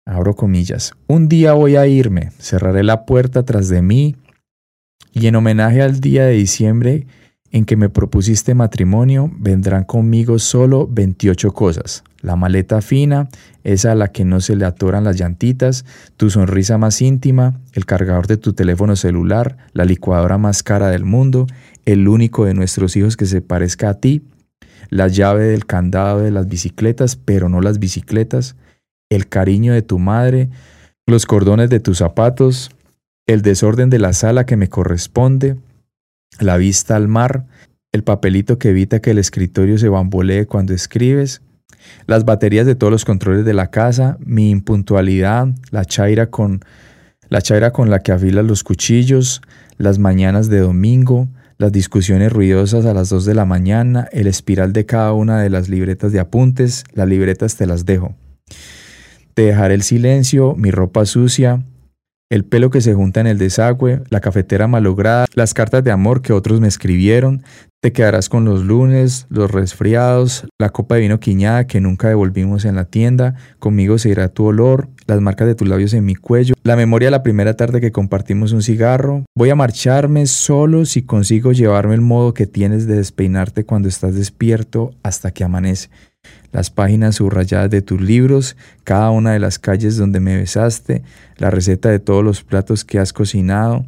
Abro 0.05 0.35
comillas. 0.35 0.95
Un 1.07 1.29
día 1.29 1.53
voy 1.53 1.77
a 1.77 1.87
irme, 1.87 2.33
cerraré 2.41 2.83
la 2.83 3.07
puerta 3.07 3.45
tras 3.45 3.69
de 3.69 3.81
mí 3.81 4.17
y 5.13 5.29
en 5.29 5.37
homenaje 5.37 5.83
al 5.83 6.01
día 6.01 6.25
de 6.25 6.33
diciembre 6.33 7.07
en 7.53 7.65
que 7.65 7.77
me 7.77 7.91
propusiste 7.91 8.55
matrimonio, 8.55 9.31
vendrán 9.39 9.85
conmigo 9.85 10.41
solo 10.41 10.89
28 10.91 11.53
cosas. 11.53 12.03
La 12.23 12.35
maleta 12.35 12.81
fina, 12.81 13.29
esa 13.63 13.93
a 13.93 13.95
la 13.95 14.09
que 14.09 14.25
no 14.25 14.41
se 14.41 14.57
le 14.57 14.65
atoran 14.65 15.05
las 15.05 15.17
llantitas, 15.17 15.85
tu 16.17 16.31
sonrisa 16.31 16.79
más 16.79 17.03
íntima, 17.03 17.61
el 17.75 17.85
cargador 17.85 18.27
de 18.27 18.39
tu 18.39 18.55
teléfono 18.55 18.97
celular, 18.97 19.59
la 19.75 19.85
licuadora 19.85 20.39
más 20.39 20.63
cara 20.63 20.89
del 20.89 21.05
mundo, 21.05 21.47
el 21.85 22.09
único 22.09 22.45
de 22.45 22.55
nuestros 22.55 22.97
hijos 22.97 23.17
que 23.17 23.27
se 23.27 23.41
parezca 23.41 23.91
a 23.91 23.95
ti, 23.95 24.23
la 24.91 25.09
llave 25.09 25.45
del 25.45 25.67
candado 25.67 26.21
de 26.21 26.31
las 26.31 26.49
bicicletas, 26.49 27.17
pero 27.17 27.49
no 27.49 27.61
las 27.61 27.79
bicicletas, 27.79 28.57
el 29.11 29.29
cariño 29.29 29.73
de 29.73 29.83
tu 29.83 29.99
madre, 29.99 30.51
los 31.07 31.27
cordones 31.27 31.71
de 31.71 31.81
tus 31.81 31.99
zapatos, 31.99 32.71
el 33.27 33.43
desorden 33.43 33.91
de 33.91 33.99
la 33.99 34.13
sala 34.13 34.47
que 34.47 34.57
me 34.57 34.69
corresponde, 34.69 35.57
la 36.41 36.57
vista 36.57 36.97
al 36.97 37.09
mar, 37.09 37.47
el 37.93 38.05
papelito 38.05 38.59
que 38.59 38.71
evita 38.71 39.01
que 39.01 39.11
el 39.11 39.19
escritorio 39.19 39.79
se 39.79 39.89
bambolee 39.89 40.47
cuando 40.47 40.73
escribes, 40.73 41.43
las 42.07 42.25
baterías 42.25 42.67
de 42.67 42.75
todos 42.75 42.91
los 42.91 43.05
controles 43.05 43.45
de 43.45 43.55
la 43.55 43.71
casa, 43.71 44.17
mi 44.21 44.51
impuntualidad, 44.51 45.49
la 45.71 45.85
chaira 45.85 46.31
con 46.31 46.65
la 47.29 47.73
con 47.73 47.91
la 47.91 48.01
que 48.01 48.13
afilas 48.13 48.45
los 48.45 48.63
cuchillos, 48.63 49.41
las 49.79 49.99
mañanas 49.99 50.49
de 50.49 50.61
domingo, 50.61 51.29
las 51.59 51.73
discusiones 51.73 52.33
ruidosas 52.33 52.85
a 52.87 52.95
las 52.95 53.09
2 53.09 53.25
de 53.25 53.35
la 53.35 53.45
mañana, 53.45 54.09
el 54.13 54.27
espiral 54.27 54.73
de 54.73 54.87
cada 54.87 55.13
una 55.13 55.41
de 55.41 55.51
las 55.51 55.69
libretas 55.69 56.13
de 56.13 56.21
apuntes, 56.21 56.85
las 56.93 57.09
libretas 57.09 57.57
te 57.57 57.67
las 57.67 57.87
dejo. 57.87 58.15
Te 59.35 59.43
dejaré 59.43 59.75
el 59.75 59.83
silencio, 59.83 60.55
mi 60.57 60.71
ropa 60.71 61.07
sucia, 61.07 61.65
el 62.31 62.45
pelo 62.45 62.71
que 62.71 62.81
se 62.81 62.95
junta 62.95 63.21
en 63.21 63.27
el 63.27 63.39
desagüe, 63.39 64.03
la 64.09 64.21
cafetera 64.21 64.67
malograda, 64.67 65.27
las 65.35 65.53
cartas 65.55 65.85
de 65.85 65.91
amor 65.91 66.23
que 66.23 66.33
otros 66.33 66.61
me 66.61 66.69
escribieron, 66.69 67.43
Te 67.83 67.93
quedarás 67.93 68.29
con 68.29 68.45
los 68.45 68.63
lunes, 68.63 69.27
los 69.29 69.51
resfriados, 69.51 70.47
la 70.57 70.69
copa 70.69 70.95
de 70.95 71.01
vino 71.01 71.19
quiñada 71.19 71.67
que 71.67 71.81
nunca 71.81 72.07
devolvimos 72.07 72.65
en 72.65 72.77
la 72.77 72.85
tienda, 72.85 73.35
conmigo 73.59 73.99
se 73.99 74.09
irá 74.09 74.29
tu 74.29 74.45
olor, 74.45 74.89
las 75.09 75.21
marcas 75.21 75.49
de 75.49 75.57
tus 75.57 75.67
labios 75.67 75.93
en 75.93 76.05
mi 76.05 76.15
cuello, 76.15 76.55
la 76.63 76.77
memoria 76.77 77.09
de 77.09 77.11
la 77.11 77.25
primera 77.25 77.57
tarde 77.57 77.81
que 77.81 77.91
compartimos 77.91 78.53
un 78.53 78.63
cigarro. 78.63 79.25
Voy 79.35 79.51
a 79.51 79.57
marcharme 79.57 80.27
solo 80.27 80.85
si 80.85 81.03
consigo 81.03 81.51
llevarme 81.51 81.97
el 81.97 82.03
modo 82.03 82.35
que 82.35 82.47
tienes 82.47 82.87
de 82.87 82.99
despeinarte 82.99 83.65
cuando 83.65 83.89
estás 83.89 84.15
despierto 84.15 84.93
hasta 85.03 85.33
que 85.33 85.43
amanece. 85.43 85.91
Las 86.53 86.71
páginas 86.71 87.17
subrayadas 87.17 87.71
de 87.71 87.83
tus 87.83 88.01
libros, 88.01 88.57
cada 88.85 89.11
una 89.11 89.33
de 89.33 89.41
las 89.41 89.59
calles 89.59 89.97
donde 89.97 90.21
me 90.21 90.37
besaste, 90.37 91.03
la 91.37 91.51
receta 91.51 91.89
de 91.89 91.99
todos 91.99 92.23
los 92.23 92.45
platos 92.45 92.85
que 92.85 93.01
has 93.01 93.13
cocinado, 93.13 93.85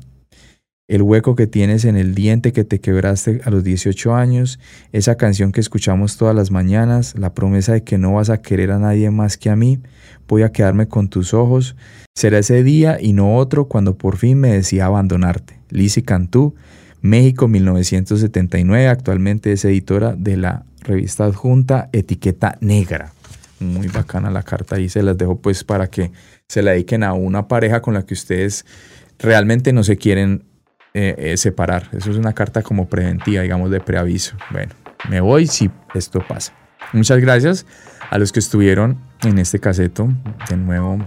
el 0.87 1.01
hueco 1.01 1.35
que 1.35 1.47
tienes 1.47 1.87
en 1.87 1.97
el 1.97 2.15
diente 2.15 2.53
que 2.53 2.65
te 2.65 2.79
quebraste 2.79 3.41
a 3.45 3.51
los 3.51 3.65
18 3.65 4.15
años, 4.15 4.59
esa 4.93 5.17
canción 5.17 5.51
que 5.51 5.61
escuchamos 5.61 6.19
todas 6.19 6.37
las 6.37 6.51
mañanas, 6.51 7.19
la 7.19 7.33
promesa 7.33 7.73
de 7.73 7.85
que 7.85 7.97
no 7.97 8.15
vas 8.15 8.29
a 8.29 8.43
querer 8.43 8.71
a 8.71 8.79
nadie 8.79 9.11
más 9.11 9.39
que 9.39 9.49
a 9.49 9.57
mí, 9.57 9.81
voy 10.29 10.43
a 10.43 10.53
quedarme 10.53 10.87
con 10.87 11.09
tus 11.09 11.33
ojos, 11.33 11.75
será 12.15 12.39
ese 12.39 12.63
día 12.63 12.99
y 13.01 13.15
no 13.15 13.37
otro 13.37 13.67
cuando 13.67 13.97
por 13.97 14.19
fin 14.19 14.39
me 14.39 14.53
decía 14.53 14.85
abandonarte. 14.87 15.59
Lizzie 15.71 16.03
Cantú, 16.03 16.55
México 17.01 17.49
1979, 17.49 18.89
actualmente 18.89 19.53
es 19.53 19.65
editora 19.65 20.15
de 20.17 20.37
la 20.37 20.67
revista 20.81 21.25
adjunta 21.25 21.89
Etiqueta 21.93 22.59
Negra. 22.61 23.13
Muy 23.59 23.89
bacana 23.89 24.31
la 24.31 24.43
carta 24.43 24.79
y 24.79 24.91
se 24.91 25.03
las 25.03 25.17
dejo 25.17 25.41
pues 25.41 25.65
para 25.65 25.87
que 25.87 26.13
se 26.47 26.61
la 26.61 26.73
dediquen 26.73 27.03
a 27.03 27.15
una 27.15 27.49
pareja 27.49 27.81
con 27.81 27.95
la 27.95 28.05
que 28.05 28.13
ustedes 28.13 28.67
realmente 29.19 29.73
no 29.73 29.83
se 29.83 29.97
quieren 29.97 30.45
eh, 30.97 31.15
eh, 31.19 31.37
separar. 31.37 31.89
Eso 31.93 32.13
es 32.13 32.17
una 32.17 32.33
carta 32.33 32.63
como 32.63 32.89
preventiva, 32.89 33.43
digamos, 33.43 33.71
de 33.71 33.81
preaviso. 33.81 34.37
Bueno, 34.51 34.73
me 35.11 35.21
voy 35.21 35.49
si 35.49 35.69
esto 35.93 36.25
pasa. 36.27 36.53
Muchas 36.93 37.19
gracias 37.19 37.67
a 38.11 38.19
los 38.19 38.31
que 38.31 38.39
estuvieron 38.39 39.01
en 39.25 39.39
este 39.39 39.59
caseto. 39.59 40.09
De 40.49 40.57
nuevo, 40.57 41.05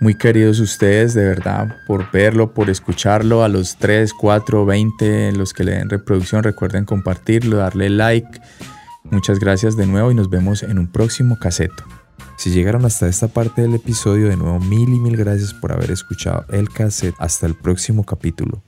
muy 0.00 0.16
queridos 0.16 0.58
ustedes, 0.58 1.14
de 1.14 1.24
verdad, 1.24 1.76
por 1.86 2.10
verlo, 2.10 2.52
por 2.52 2.70
escucharlo. 2.70 3.44
A 3.44 3.48
los 3.48 3.76
3, 3.76 4.12
4, 4.12 4.66
20, 4.66 5.32
los 5.32 5.52
que 5.52 5.62
le 5.62 5.72
den 5.72 5.88
reproducción, 5.88 6.42
recuerden 6.42 6.84
compartirlo, 6.84 7.58
darle 7.58 7.88
like. 7.88 8.40
Muchas 9.04 9.38
gracias 9.38 9.76
de 9.76 9.86
nuevo 9.86 10.10
y 10.10 10.14
nos 10.14 10.28
vemos 10.28 10.64
en 10.64 10.80
un 10.80 10.88
próximo 10.88 11.38
caseto. 11.38 11.84
Si 12.36 12.50
llegaron 12.50 12.84
hasta 12.84 13.08
esta 13.08 13.28
parte 13.28 13.62
del 13.62 13.74
episodio, 13.74 14.28
de 14.28 14.36
nuevo 14.36 14.58
mil 14.58 14.92
y 14.92 14.98
mil 14.98 15.16
gracias 15.16 15.54
por 15.54 15.72
haber 15.72 15.90
escuchado 15.90 16.44
el 16.50 16.68
cassette. 16.68 17.14
Hasta 17.18 17.46
el 17.46 17.54
próximo 17.54 18.04
capítulo. 18.04 18.62